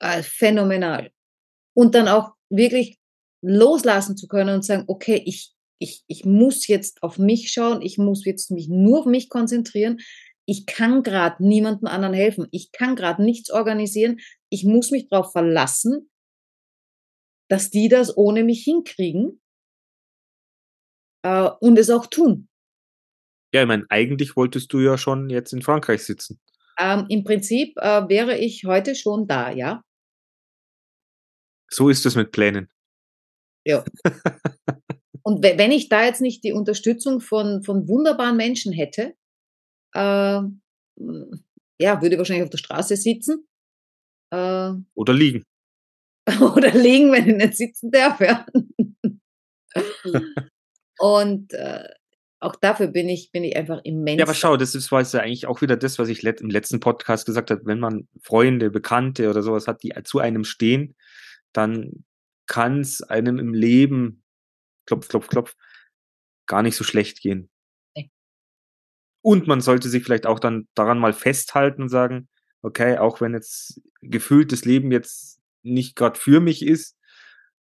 [0.00, 1.10] Äh, phänomenal.
[1.76, 2.98] Und dann auch wirklich
[3.40, 7.98] loslassen zu können und sagen, okay, ich, ich, ich muss jetzt auf mich schauen, ich
[7.98, 9.98] muss jetzt mich nur auf mich konzentrieren.
[10.44, 12.48] Ich kann gerade niemandem anderen helfen.
[12.50, 14.18] Ich kann gerade nichts organisieren.
[14.50, 16.10] Ich muss mich darauf verlassen,
[17.48, 19.40] dass die das ohne mich hinkriegen
[21.22, 22.47] äh, und es auch tun.
[23.52, 26.38] Ja, ich meine, eigentlich wolltest du ja schon jetzt in Frankreich sitzen.
[26.78, 29.82] Ähm, Im Prinzip äh, wäre ich heute schon da, ja.
[31.70, 32.70] So ist es mit Plänen.
[33.64, 33.84] Ja.
[35.22, 39.14] Und wenn ich da jetzt nicht die Unterstützung von, von wunderbaren Menschen hätte,
[39.94, 40.40] äh,
[41.80, 43.46] ja, würde wahrscheinlich auf der Straße sitzen.
[44.30, 45.44] Äh, oder liegen.
[46.40, 48.46] oder liegen, wenn ich nicht sitzen darf, ja.
[50.98, 51.88] Und äh,
[52.40, 54.18] auch dafür bin ich, bin ich einfach immens.
[54.18, 56.50] Ja, aber schau, das ist, was ja eigentlich auch wieder das, was ich let im
[56.50, 60.94] letzten Podcast gesagt habe, wenn man Freunde, Bekannte oder sowas hat, die zu einem stehen,
[61.52, 62.04] dann
[62.46, 64.22] kann es einem im Leben,
[64.86, 65.56] klopf, klopf, klopf,
[66.46, 67.50] gar nicht so schlecht gehen.
[67.96, 68.10] Nee.
[69.20, 72.28] Und man sollte sich vielleicht auch dann daran mal festhalten und sagen,
[72.62, 76.96] okay, auch wenn jetzt gefühlt das Leben jetzt nicht gerade für mich ist,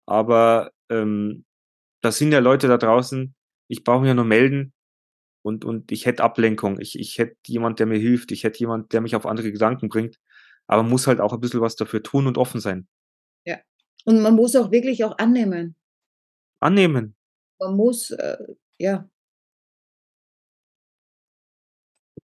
[0.06, 1.46] aber ähm,
[2.02, 3.34] das sind ja Leute da draußen,
[3.68, 4.74] ich brauche mir nur melden
[5.42, 8.94] und, und ich hätte Ablenkung, ich, ich hätte jemand, der mir hilft, ich hätte jemand,
[8.94, 10.20] der mich auf andere Gedanken bringt,
[10.68, 12.88] aber muss halt auch ein bisschen was dafür tun und offen sein.
[13.46, 13.60] Ja,
[14.06, 15.76] und man muss auch wirklich auch annehmen.
[16.60, 17.16] Annehmen.
[17.60, 18.38] Man muss, äh,
[18.80, 19.10] ja.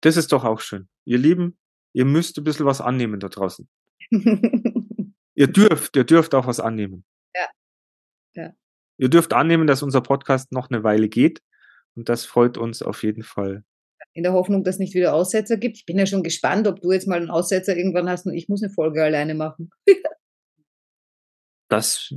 [0.02, 0.88] Das ist doch auch schön.
[1.04, 1.56] Ihr Lieben,
[1.94, 3.68] ihr müsst ein bisschen was annehmen da draußen.
[5.34, 7.04] ihr dürft, ihr dürft auch was annehmen.
[7.34, 7.48] Ja.
[8.34, 8.52] Ja.
[8.98, 11.40] Ihr dürft annehmen, dass unser Podcast noch eine Weile geht.
[11.94, 13.64] Und das freut uns auf jeden Fall.
[14.12, 15.76] In der Hoffnung, dass es nicht wieder Aussetzer gibt.
[15.76, 18.48] Ich bin ja schon gespannt, ob du jetzt mal einen Aussetzer irgendwann hast und ich
[18.48, 19.70] muss eine Folge alleine machen.
[21.68, 22.12] das,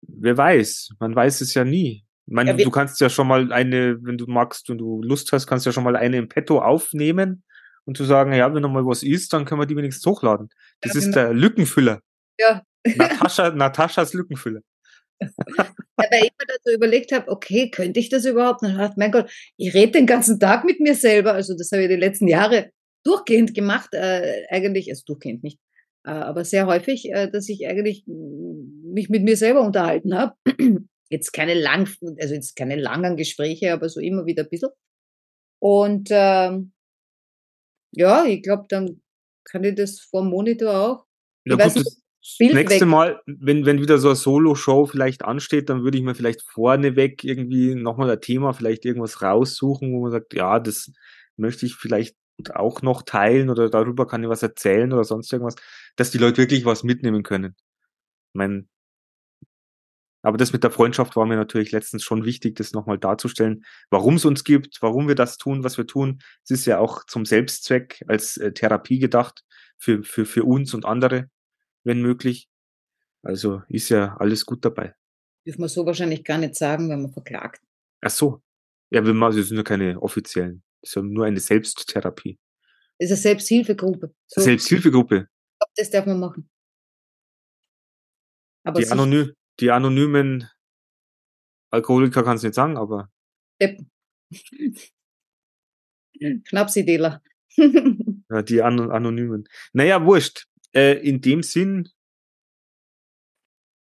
[0.00, 2.04] wer weiß, man weiß es ja nie.
[2.26, 5.32] Ich meine, ja, du kannst ja schon mal eine, wenn du magst und du Lust
[5.32, 7.42] hast, kannst du ja schon mal eine im Petto aufnehmen
[7.84, 10.48] und zu sagen, ja, wenn noch mal was ist, dann können wir die wenigstens hochladen.
[10.80, 11.16] Das ja, ist genau.
[11.16, 12.00] der Lückenfüller.
[12.38, 12.62] Ja.
[12.96, 14.60] Natascha, Nataschas Lückenfüller.
[15.96, 18.62] Weil ich mir so überlegt habe, okay, könnte ich das überhaupt?
[18.62, 21.32] Und dann dachte mein Gott, ich rede den ganzen Tag mit mir selber.
[21.32, 22.70] Also das habe ich die letzten Jahre
[23.04, 25.58] durchgehend gemacht, äh, eigentlich, also durchgehend nicht,
[26.04, 30.34] äh, aber sehr häufig, äh, dass ich eigentlich mich mit mir selber unterhalten habe.
[31.10, 34.70] Jetzt keine lang, also jetzt keine langen Gespräche, aber so immer wieder ein bisschen.
[35.60, 36.72] Und ähm,
[37.94, 39.02] ja, ich glaube, dann
[39.44, 41.04] kann ich das vor dem Monitor auch.
[41.44, 42.88] Ja, gut, nicht, das nächste weg.
[42.88, 47.24] Mal, wenn, wenn wieder so eine Solo-Show vielleicht ansteht, dann würde ich mir vielleicht vorneweg
[47.24, 50.92] irgendwie nochmal ein Thema, vielleicht irgendwas raussuchen, wo man sagt, ja, das
[51.36, 52.16] möchte ich vielleicht
[52.54, 55.56] auch noch teilen oder darüber kann ich was erzählen oder sonst irgendwas,
[55.96, 57.56] dass die Leute wirklich was mitnehmen können.
[57.56, 58.66] Ich meine,
[60.22, 64.14] aber das mit der Freundschaft war mir natürlich letztens schon wichtig, das nochmal darzustellen, warum
[64.14, 66.20] es uns gibt, warum wir das tun, was wir tun.
[66.44, 69.44] Es ist ja auch zum Selbstzweck als äh, Therapie gedacht
[69.78, 71.28] für, für, für uns und andere,
[71.84, 72.48] wenn möglich.
[73.22, 74.94] Also ist ja alles gut dabei.
[75.46, 77.62] Dürfen wir so wahrscheinlich gar nicht sagen, wenn man verklagt.
[78.00, 78.42] Ach so.
[78.90, 80.62] Ja, wir machen, das sind ja keine offiziellen.
[80.82, 82.38] Das ist nur eine Selbsttherapie.
[82.98, 84.14] Das ist eine Selbsthilfegruppe.
[84.26, 84.40] So.
[84.40, 85.28] Selbsthilfegruppe.
[85.76, 86.50] Das darf man machen.
[88.64, 90.48] Aber die, Anony die anonymen
[91.70, 93.10] Alkoholiker kann es nicht sagen, aber.
[93.60, 93.90] Deppen.
[96.44, 97.22] Schnapsidealer.
[97.56, 99.48] ja, die An Anonymen.
[99.72, 100.46] Naja, wurscht.
[100.74, 101.88] Äh, in dem Sinn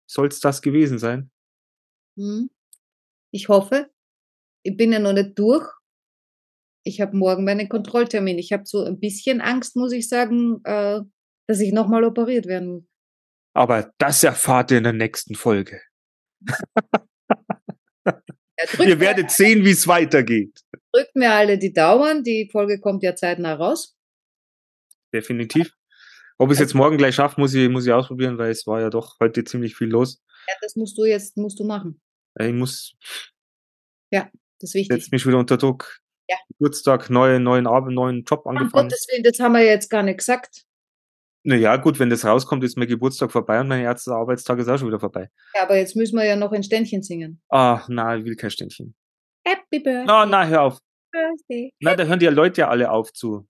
[0.09, 1.31] soll es das gewesen sein.
[2.17, 2.49] Hm.
[3.31, 3.89] Ich hoffe.
[4.63, 5.67] Ich bin ja noch nicht durch.
[6.83, 8.39] Ich habe morgen meinen Kontrolltermin.
[8.39, 11.01] Ich habe so ein bisschen Angst, muss ich sagen, äh,
[11.47, 12.83] dass ich nochmal operiert werden muss.
[13.53, 15.81] Aber das erfahrt ihr in der nächsten Folge.
[16.47, 16.55] Ja,
[18.85, 20.61] ihr werdet sehen, wie es weitergeht.
[20.93, 22.23] Drückt mir alle die Daumen.
[22.23, 23.97] Die Folge kommt ja zeitnah raus.
[25.13, 25.73] Definitiv.
[26.41, 28.79] Ob ich es jetzt morgen gleich schaffe, muss ich, muss ich ausprobieren, weil es war
[28.79, 30.21] ja doch heute ziemlich viel los.
[30.47, 31.99] Ja, das musst du jetzt musst du machen.
[32.39, 32.95] Ich muss.
[34.09, 34.95] Ja, das ist wichtig.
[34.95, 35.99] Setzt mich wieder unter Druck.
[36.29, 36.37] Ja.
[36.47, 38.71] Geburtstag, neue, neuen Abend, neuen Job angefangen.
[38.73, 40.63] Um Gottes Willen, das haben wir jetzt gar nicht gesagt.
[41.43, 44.77] Naja, gut, wenn das rauskommt, ist mein Geburtstag vorbei und mein erster Arbeitstag ist auch
[44.77, 45.29] schon wieder vorbei.
[45.55, 47.41] Ja, aber jetzt müssen wir ja noch ein Ständchen singen.
[47.49, 48.95] Ah, na, ich will kein Ständchen.
[49.45, 50.05] Happy Birthday.
[50.05, 50.79] Na, na, hör auf.
[51.11, 51.73] Birthday.
[51.79, 53.47] Na, da hören die Leute ja alle auf zu,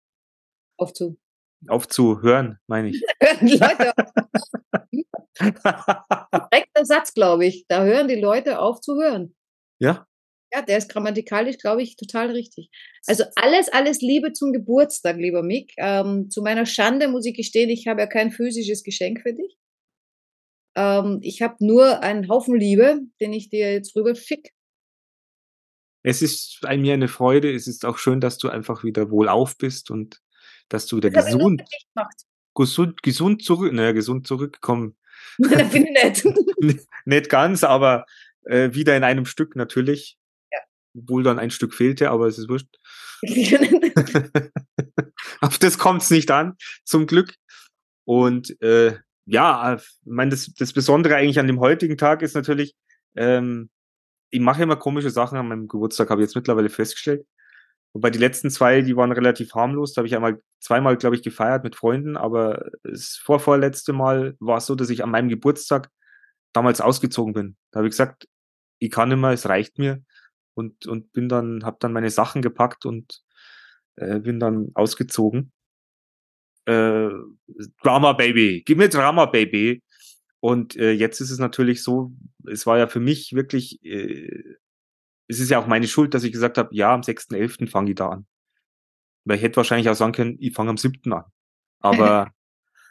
[0.78, 1.20] Auf zu.
[1.68, 3.02] Auf zu hören, meine ich.
[3.22, 4.06] Hören die Leute auf.
[6.32, 7.66] Korrekter Satz, glaube ich.
[7.68, 9.36] Da hören die Leute auf zu hören.
[9.80, 10.06] ja?
[10.52, 12.72] Ja, der ist grammatikalisch, glaube ich, total richtig.
[13.06, 15.74] Also alles, alles Liebe zum Geburtstag, lieber Mick.
[15.78, 19.60] Ähm, zu meiner Schande muss ich gestehen, ich habe ja kein physisches Geschenk für dich.
[20.76, 24.50] Ähm, ich habe nur einen Haufen Liebe, den ich dir jetzt rüber schick.
[26.02, 27.54] Es ist ein- mir eine Freude.
[27.54, 30.20] Es ist auch schön, dass du einfach wieder wohlauf bist und
[30.70, 31.64] dass du für gesund,
[32.56, 34.96] gesund, gesund zurück, naja, gesund zurückkommen.
[35.38, 36.88] Nein, bin ich nicht.
[37.06, 38.06] Nicht ganz, aber
[38.46, 40.18] äh, wieder in einem Stück natürlich.
[40.52, 40.60] Ja.
[40.96, 42.68] Obwohl dann ein Stück fehlte, aber es ist wurscht.
[45.42, 47.36] Auf das kommt es nicht an, zum Glück.
[48.06, 52.76] Und äh, ja, ich meine, das, das Besondere eigentlich an dem heutigen Tag ist natürlich,
[53.16, 53.70] ähm,
[54.30, 57.26] ich mache immer komische Sachen an meinem Geburtstag, habe ich jetzt mittlerweile festgestellt.
[57.94, 59.94] Wobei die letzten zwei, die waren relativ harmlos.
[59.94, 64.58] Da habe ich einmal zweimal, glaube ich, gefeiert mit Freunden, aber das vorvorletzte Mal war
[64.58, 65.90] es so, dass ich an meinem Geburtstag
[66.54, 67.58] damals ausgezogen bin.
[67.72, 68.28] Da habe ich gesagt,
[68.80, 70.04] ich kann nicht es reicht mir.
[70.54, 73.22] Und, und bin dann, habe dann meine Sachen gepackt und
[73.96, 75.54] äh, bin dann ausgezogen.
[76.66, 77.10] Äh,
[77.82, 79.82] Drama Baby, gib mir Drama Baby.
[80.42, 82.12] Und äh, jetzt ist es natürlich so,
[82.46, 84.56] es war ja für mich wirklich, äh,
[85.30, 87.70] es ist ja auch meine Schuld, dass ich gesagt habe, ja, am 6.11.
[87.70, 88.28] fange ich da an.
[89.26, 91.14] Weil ich hätte wahrscheinlich auch sagen können, ich fange am 7.
[91.14, 91.24] an.
[91.82, 92.32] Aber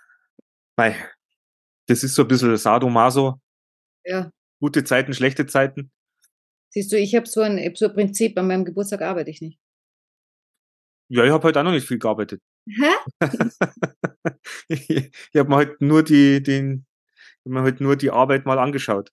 [0.76, 0.96] mei,
[1.86, 3.40] das ist so ein bisschen Sadomaso,
[4.04, 4.30] Ja.
[4.60, 5.90] gute Zeiten, schlechte Zeiten.
[6.70, 9.40] Siehst du, ich habe so ein, hab so ein Prinzip, an meinem Geburtstag arbeite ich
[9.40, 9.58] nicht.
[11.10, 12.42] Ja, ich habe heute auch noch nicht viel gearbeitet.
[12.68, 12.92] Hä?
[14.68, 18.44] ich ich habe mir heute nur die, den, ich hab mir heute nur die Arbeit
[18.44, 19.10] mal angeschaut.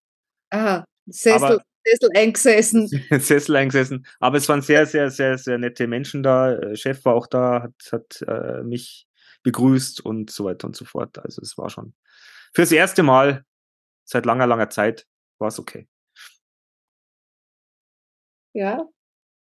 [0.51, 2.87] Aha, Sessel, Aber- Sessel eingesessen.
[3.19, 4.05] Sessel eingesessen.
[4.19, 6.53] Aber es waren sehr, sehr, sehr, sehr nette Menschen da.
[6.53, 9.07] Äh, Chef war auch da, hat, hat äh, mich
[9.43, 11.19] begrüßt und so weiter und so fort.
[11.19, 11.93] Also es war schon
[12.53, 13.45] fürs erste Mal
[14.03, 15.05] seit langer, langer Zeit
[15.39, 15.87] war es okay.
[18.53, 18.87] Ja.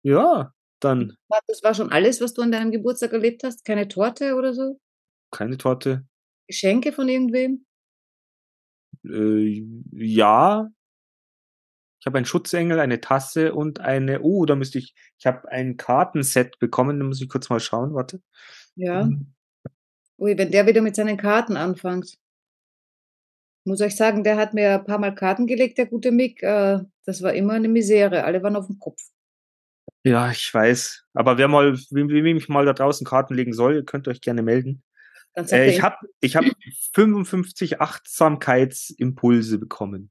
[0.02, 3.64] Ja, dann Das war schon alles, was du an deinem Geburtstag erlebt hast?
[3.64, 4.80] Keine Torte oder so?
[5.32, 6.06] keine Torte.
[6.48, 7.64] Geschenke von irgendwem?
[9.04, 10.68] Äh, ja.
[12.00, 15.76] Ich habe einen Schutzengel, eine Tasse und eine, oh, da müsste ich, ich habe ein
[15.76, 18.22] Kartenset bekommen, da muss ich kurz mal schauen, warte.
[18.74, 19.08] Ja.
[20.18, 22.06] Ui, wenn der wieder mit seinen Karten anfängt.
[22.06, 26.42] Ich muss euch sagen, der hat mir ein paar Mal Karten gelegt, der gute Mick.
[26.42, 28.24] Äh, das war immer eine Misere.
[28.24, 29.02] Alle waren auf dem Kopf.
[30.02, 31.04] Ja, ich weiß.
[31.12, 34.22] Aber wer mal, wem, wem ich mal da draußen Karten legen soll, ihr könnt euch
[34.22, 34.82] gerne melden.
[35.34, 36.44] Äh, ich habe ich hab
[36.94, 40.10] 55 Achtsamkeitsimpulse bekommen.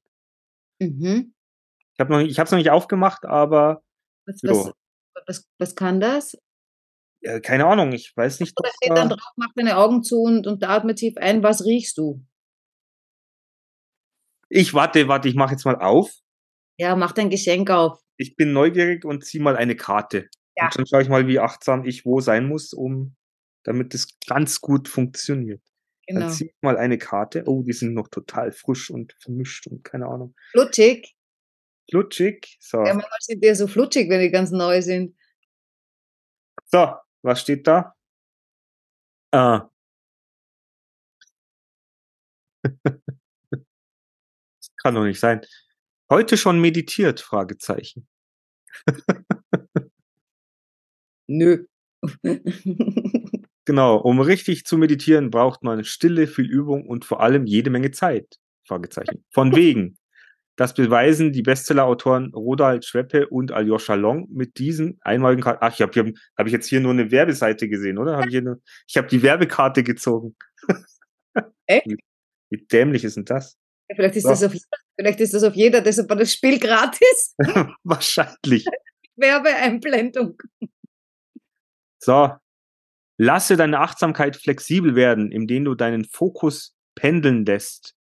[0.79, 1.33] mhm.
[1.99, 3.83] Ich habe noch, es noch nicht aufgemacht, aber
[4.25, 4.51] was, Jo.
[4.51, 4.73] was,
[5.27, 6.37] was, was kann das?
[7.21, 7.91] äh, keine Ahnung.
[7.91, 8.53] Ich weiß nicht.
[8.57, 11.43] Ob steht da- dann drauf, mach deine Augen zu und, und atme tief ein.
[11.43, 12.23] Was riechst du?
[14.49, 15.27] Ich warte, warte.
[15.27, 16.09] Ich mache jetzt mal auf.
[16.77, 17.99] Ja, mach dein Geschenk auf.
[18.17, 20.29] Ich bin neugierig und zieh mal eine Karte.
[20.55, 20.65] Ja.
[20.65, 23.15] Und dann schaue ich mal, wie achtsam ich wo sein muss, um
[23.63, 25.61] damit es ganz gut funktioniert.
[26.07, 26.21] Genau.
[26.21, 27.43] Dann zieh ich mal eine Karte.
[27.45, 30.35] Oh, die sind noch total frisch und vermischt und keine Ahnung.
[30.51, 31.15] Flutschig.
[31.89, 32.57] Flutschig.
[32.59, 32.77] So.
[32.77, 35.15] Ja, manchmal sind die ja so flutschig, wenn die ganz neu sind.
[36.65, 37.95] So, was steht da?
[39.31, 39.69] Ah.
[43.51, 43.65] das
[44.77, 45.41] kann doch nicht sein.
[46.09, 47.19] Heute schon meditiert?
[47.21, 48.07] Fragezeichen.
[51.27, 51.65] Nö.
[53.69, 57.91] Genau, um richtig zu meditieren, braucht man Stille, viel Übung und vor allem jede Menge
[57.91, 58.39] Zeit.
[58.65, 59.23] Fragezeichen.
[59.29, 59.98] Von wegen.
[60.59, 65.59] Das beweisen die Bestseller-Autoren Rodald Schweppe und Aljoscha Long mit diesen einmaligen Karten.
[65.61, 68.17] Ach, ich habe hab, hab ich jetzt hier nur eine Werbeseite gesehen, oder?
[68.17, 70.35] Hab ich hier ich habe die Werbekarte gezogen.
[71.65, 71.87] Echt?
[72.49, 73.57] Wie, dämlich ist denn das?
[73.87, 74.53] Ja, vielleicht, ist das auf,
[74.97, 77.35] vielleicht ist das auf jeder, deshalb war das Spiel gratis.
[77.85, 78.65] Wahrscheinlich.
[79.15, 80.41] Werbeeinblendung.
[81.99, 82.31] So.
[83.17, 87.95] Lasse deine Achtsamkeit flexibel werden, indem du deinen Fokus pendeln lässt.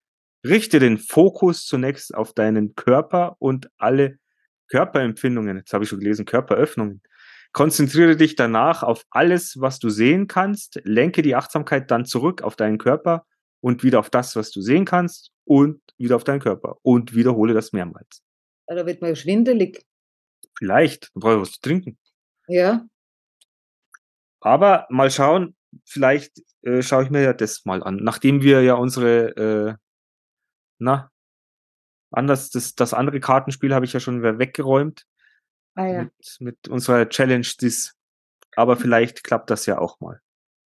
[0.48, 4.18] Richte den Fokus zunächst auf deinen Körper und alle
[4.68, 5.58] Körperempfindungen.
[5.58, 7.02] Jetzt habe ich schon gelesen, Körperöffnungen.
[7.52, 10.80] Konzentriere dich danach auf alles, was du sehen kannst.
[10.84, 13.24] Lenke die Achtsamkeit dann zurück auf deinen Körper
[13.60, 17.54] und wieder auf das, was du sehen kannst und wieder auf deinen Körper und wiederhole
[17.54, 18.22] das mehrmals.
[18.66, 19.86] Da wird man schwindelig.
[20.58, 21.98] Vielleicht, dann brauche ich was zu trinken.
[22.48, 22.86] Ja.
[24.40, 27.96] Aber mal schauen, vielleicht äh, schaue ich mir ja das mal an.
[28.02, 29.74] Nachdem wir ja unsere, äh,
[30.78, 31.10] na,
[32.10, 35.04] anders, das, das andere Kartenspiel habe ich ja schon wieder weggeräumt.
[35.74, 36.02] Ah ja.
[36.04, 37.94] Mit, mit unserer Challenge, das,
[38.54, 40.20] aber vielleicht klappt das ja auch mal.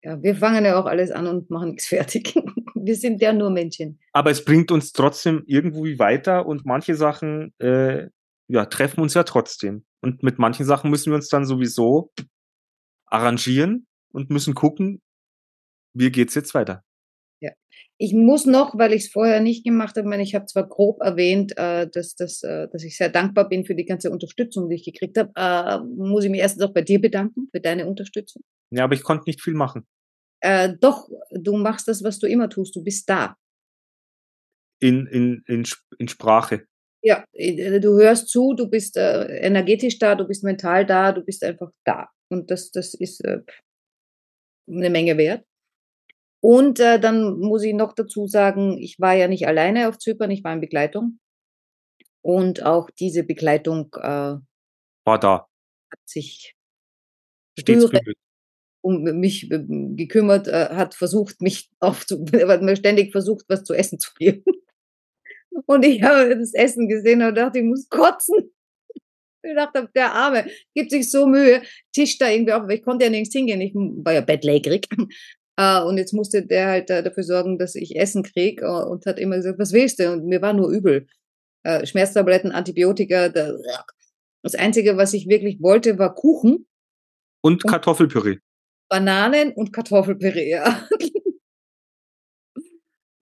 [0.03, 2.35] Ja, wir fangen ja auch alles an und machen nichts fertig.
[2.77, 3.99] Wir sind ja nur Menschen.
[4.13, 8.09] Aber es bringt uns trotzdem irgendwie weiter und manche Sachen äh,
[8.47, 9.87] ja, treffen uns ja trotzdem.
[10.03, 12.13] Und mit manchen Sachen müssen wir uns dann sowieso
[13.07, 15.01] arrangieren und müssen gucken,
[15.95, 16.84] wie geht's jetzt weiter.
[17.97, 20.69] Ich muss noch, weil ich es vorher nicht gemacht habe, ich meine, ich habe zwar
[20.69, 24.69] grob erwähnt, äh, dass, dass, äh, dass ich sehr dankbar bin für die ganze Unterstützung,
[24.69, 27.87] die ich gekriegt habe, äh, muss ich mich erstens auch bei dir bedanken für deine
[27.87, 28.43] Unterstützung.
[28.71, 29.87] Ja, aber ich konnte nicht viel machen.
[30.41, 33.37] Äh, doch, du machst das, was du immer tust, du bist da.
[34.81, 35.65] In, in, in,
[35.99, 36.67] in Sprache.
[37.01, 41.23] Ja, äh, du hörst zu, du bist äh, energetisch da, du bist mental da, du
[41.23, 42.09] bist einfach da.
[42.29, 45.45] Und das, das ist eine Menge wert.
[46.45, 50.31] Und äh, dann muss ich noch dazu sagen, ich war ja nicht alleine auf Zypern,
[50.31, 51.19] ich war in Begleitung.
[52.21, 54.37] Und auch diese Begleitung äh,
[55.07, 55.49] War da.
[55.91, 56.55] hat sich
[57.59, 57.99] Stets Spüre.
[57.99, 58.19] bemüht.
[58.83, 59.65] um mich äh,
[59.97, 64.45] gekümmert, äh, hat versucht, mich aufzu, hat mir ständig versucht, was zu essen zu geben.
[65.65, 68.53] Und ich habe das Essen gesehen und dachte, ich muss kotzen.
[69.43, 73.05] Ich dachte, der Arme gibt sich so Mühe, Tisch da irgendwie auf, aber ich konnte
[73.05, 74.89] ja nirgends hingehen, ich war ja bettlägerig.
[75.57, 79.07] Äh, Und jetzt musste der halt äh, dafür sorgen, dass ich Essen krieg äh, und
[79.07, 80.13] hat immer gesagt, was willst du?
[80.13, 81.07] Und mir war nur übel.
[81.63, 83.29] Äh, Schmerztabletten, Antibiotika.
[83.29, 83.55] da-
[84.43, 86.67] Das Einzige, was ich wirklich wollte, war Kuchen.
[87.43, 88.39] Und Kartoffelpüree.
[88.89, 90.87] Bananen und Kartoffelpüree, ja.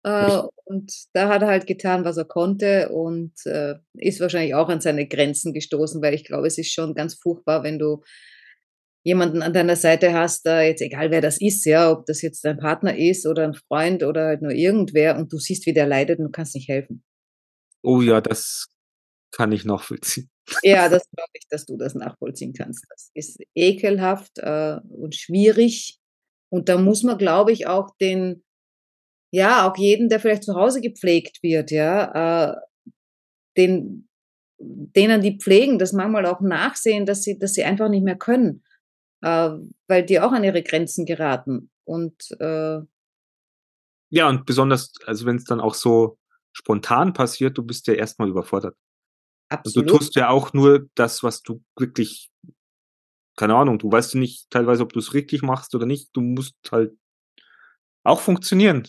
[0.04, 3.32] äh, und da hat er halt getan, was er konnte und
[3.94, 7.62] ist wahrscheinlich auch an seine Grenzen gestoßen, weil ich glaube, es ist schon ganz furchtbar,
[7.64, 8.02] wenn du
[9.02, 12.44] jemanden an deiner Seite hast, da jetzt egal wer das ist, ja, ob das jetzt
[12.44, 15.86] dein Partner ist oder ein Freund oder halt nur irgendwer und du siehst, wie der
[15.86, 17.02] leidet und du kannst nicht helfen.
[17.82, 18.66] Oh ja, das
[19.32, 20.28] kann ich noch vollziehen.
[20.62, 22.84] Ja, das glaube ich, dass du das nachvollziehen kannst.
[22.90, 25.98] Das ist ekelhaft äh, und schwierig.
[26.52, 28.42] Und da muss man, glaube ich, auch den,
[29.32, 32.56] ja, auch jeden, der vielleicht zu Hause gepflegt wird, ja, äh,
[33.56, 34.08] den,
[34.58, 38.62] denen die pflegen, das manchmal auch nachsehen, dass sie, dass sie einfach nicht mehr können,
[39.22, 39.50] äh,
[39.88, 41.70] weil die auch an ihre Grenzen geraten.
[41.84, 42.80] Und äh,
[44.10, 46.18] Ja, und besonders, also wenn es dann auch so
[46.52, 48.76] spontan passiert, du bist ja erstmal überfordert.
[49.52, 49.88] Und du absolut.
[49.88, 52.30] tust ja auch nur das, was du wirklich,
[53.36, 56.10] keine Ahnung, du weißt ja nicht teilweise, ob du es richtig machst oder nicht.
[56.12, 56.92] Du musst halt
[58.04, 58.86] auch funktionieren.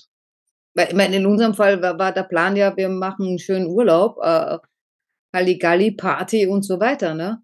[0.73, 3.67] Weil, ich meine, in unserem Fall war, war der Plan ja, wir machen einen schönen
[3.67, 4.57] Urlaub, äh,
[5.33, 7.41] Halligalli, Party und so weiter, ne?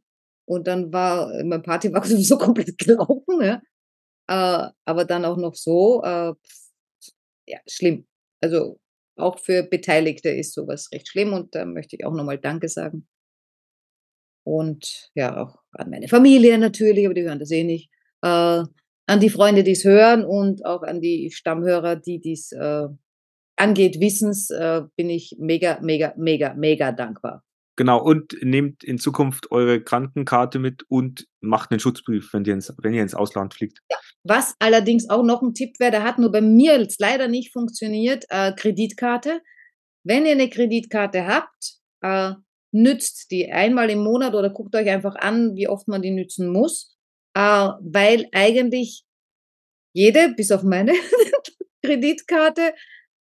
[0.47, 3.61] Und dann war, mein Party war sowieso komplett gelaufen, ne?
[4.29, 6.33] Äh, aber dann auch noch so, äh,
[7.47, 8.07] ja, schlimm.
[8.41, 8.79] Also
[9.17, 13.07] auch für Beteiligte ist sowas recht schlimm und da möchte ich auch nochmal Danke sagen.
[14.45, 17.89] Und ja, auch an meine Familie natürlich, aber die hören das eh nicht.
[18.21, 18.63] Äh,
[19.09, 22.87] an die Freunde, die es hören und auch an die Stammhörer, die dies äh,
[23.57, 27.43] angeht, Wissens, äh, bin ich mega, mega, mega, mega dankbar.
[27.77, 32.73] Genau, und nehmt in Zukunft eure Krankenkarte mit und macht einen Schutzbrief, wenn ihr ins,
[32.79, 33.81] wenn ihr ins Ausland fliegt.
[34.23, 37.53] Was allerdings auch noch ein Tipp wäre, der hat nur bei mir jetzt leider nicht
[37.53, 39.41] funktioniert, äh, Kreditkarte.
[40.03, 42.33] Wenn ihr eine Kreditkarte habt, äh,
[42.71, 46.51] nützt die einmal im Monat oder guckt euch einfach an, wie oft man die nützen
[46.51, 46.97] muss,
[47.35, 49.03] äh, weil eigentlich
[49.93, 50.93] jede, bis auf meine
[51.83, 52.73] Kreditkarte,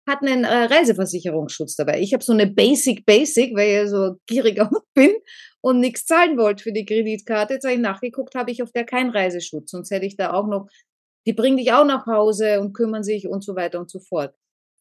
[0.07, 2.01] hat einen äh, Reiseversicherungsschutz dabei.
[2.01, 5.11] Ich habe so eine Basic Basic, weil ich so gierig auch bin
[5.61, 7.55] und nichts zahlen wollte für die Kreditkarte.
[7.55, 9.71] Jetzt habe ich nachgeguckt, habe ich auf der keinen Reiseschutz.
[9.71, 10.69] Sonst hätte ich da auch noch,
[11.27, 14.35] die bringen dich auch nach Hause und kümmern sich und so weiter und so fort.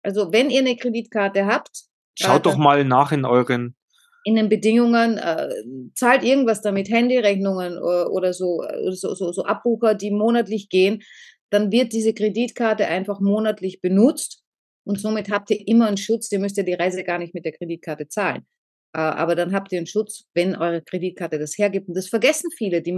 [0.04, 1.86] Also wenn ihr eine Kreditkarte habt,
[2.18, 3.76] Schaut äh, doch mal nach in euren,
[4.24, 5.50] in den Bedingungen, äh,
[5.96, 11.04] zahlt irgendwas damit, Handyrechnungen oder, oder so, äh, so, so, so Abbucher, die monatlich gehen,
[11.50, 14.45] dann wird diese Kreditkarte einfach monatlich benutzt
[14.86, 16.32] und somit habt ihr immer einen Schutz.
[16.32, 18.46] Ihr müsst ja die Reise gar nicht mit der Kreditkarte zahlen.
[18.94, 21.88] Äh, aber dann habt ihr einen Schutz, wenn eure Kreditkarte das hergibt.
[21.88, 22.82] Und das vergessen viele.
[22.82, 22.94] Die,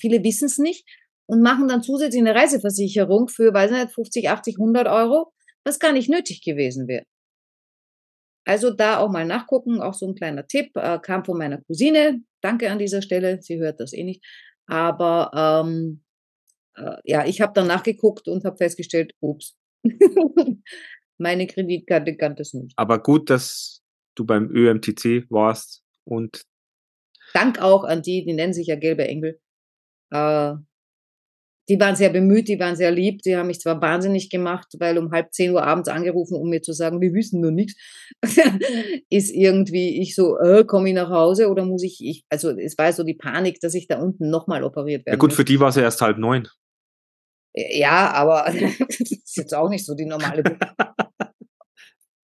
[0.00, 0.86] viele wissen es nicht
[1.26, 5.32] und machen dann zusätzlich eine Reiseversicherung für, weiß nicht, 50, 80, 100 Euro,
[5.64, 7.04] was gar nicht nötig gewesen wäre.
[8.46, 12.22] Also da auch mal nachgucken, auch so ein kleiner Tipp, äh, kam von meiner Cousine.
[12.40, 14.24] Danke an dieser Stelle, sie hört das eh nicht.
[14.66, 15.30] Aber
[15.66, 16.02] ähm,
[16.76, 19.54] äh, ja, ich habe dann nachgeguckt und habe festgestellt, ups,
[21.18, 22.72] meine Kreditkarte kann das nicht.
[22.76, 23.82] aber gut, dass
[24.14, 26.42] du beim ÖMTC warst und
[27.34, 29.38] Dank auch an die, die nennen sich ja gelbe Engel.
[30.10, 30.54] Äh,
[31.68, 34.96] die waren sehr bemüht, die waren sehr lieb, die haben mich zwar wahnsinnig gemacht, weil
[34.96, 37.74] um halb zehn Uhr abends angerufen, um mir zu sagen, wir wissen nur nichts,
[39.10, 42.78] ist irgendwie ich so, äh, komme ich nach Hause oder muss ich, ich, also es
[42.78, 45.16] war so die Panik, dass ich da unten nochmal operiert werde.
[45.16, 46.48] Ja gut, für die war es ja erst halb neun.
[47.54, 48.44] Ja, aber
[48.78, 50.42] das ist jetzt auch nicht so die normale.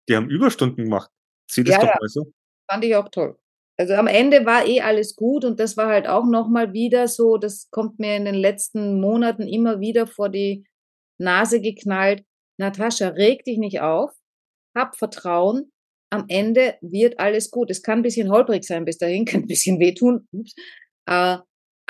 [0.09, 1.09] die haben Überstunden gemacht.
[1.49, 2.31] Sieh das Ja, doch mal so.
[2.69, 3.37] Fand ich auch toll.
[3.77, 7.37] Also am Ende war eh alles gut und das war halt auch nochmal wieder so,
[7.37, 10.65] das kommt mir in den letzten Monaten immer wieder vor die
[11.17, 12.23] Nase geknallt.
[12.57, 14.11] Natascha, reg dich nicht auf,
[14.75, 15.71] hab Vertrauen,
[16.11, 17.71] am Ende wird alles gut.
[17.71, 20.53] Es kann ein bisschen holprig sein bis dahin, kann ein bisschen wehtun, ups.
[21.07, 21.37] Äh,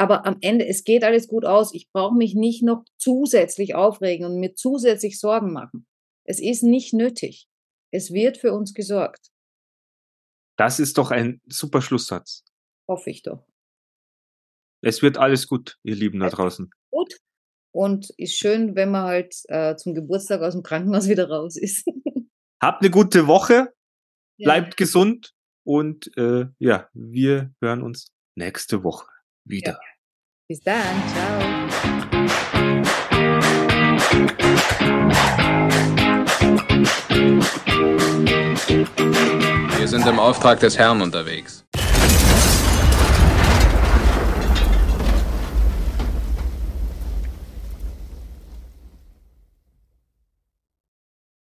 [0.02, 1.74] aber am Ende, es geht alles gut aus.
[1.74, 5.86] Ich brauche mich nicht noch zusätzlich aufregen und mir zusätzlich Sorgen machen.
[6.24, 7.48] Es ist nicht nötig.
[7.92, 9.28] Es wird für uns gesorgt,
[10.58, 12.44] Das ist doch ein super Schlusssatz.
[12.88, 13.46] hoffe ich doch.
[14.84, 16.70] Es wird alles gut, ihr Lieben da draußen.
[16.92, 17.18] gut
[17.74, 21.86] und ist schön, wenn man halt äh, zum Geburtstag aus dem Krankenhaus wieder raus ist.
[22.62, 23.74] Habt eine gute Woche,
[24.38, 24.46] Ja.
[24.48, 25.34] bleibt gesund
[25.66, 29.08] und äh, ja, wir hören uns nächste Woche
[29.46, 29.80] wieder.
[30.52, 30.82] Bis dann,
[31.14, 31.40] ciao.
[39.78, 41.64] Wir sind im Auftrag des Herrn unterwegs.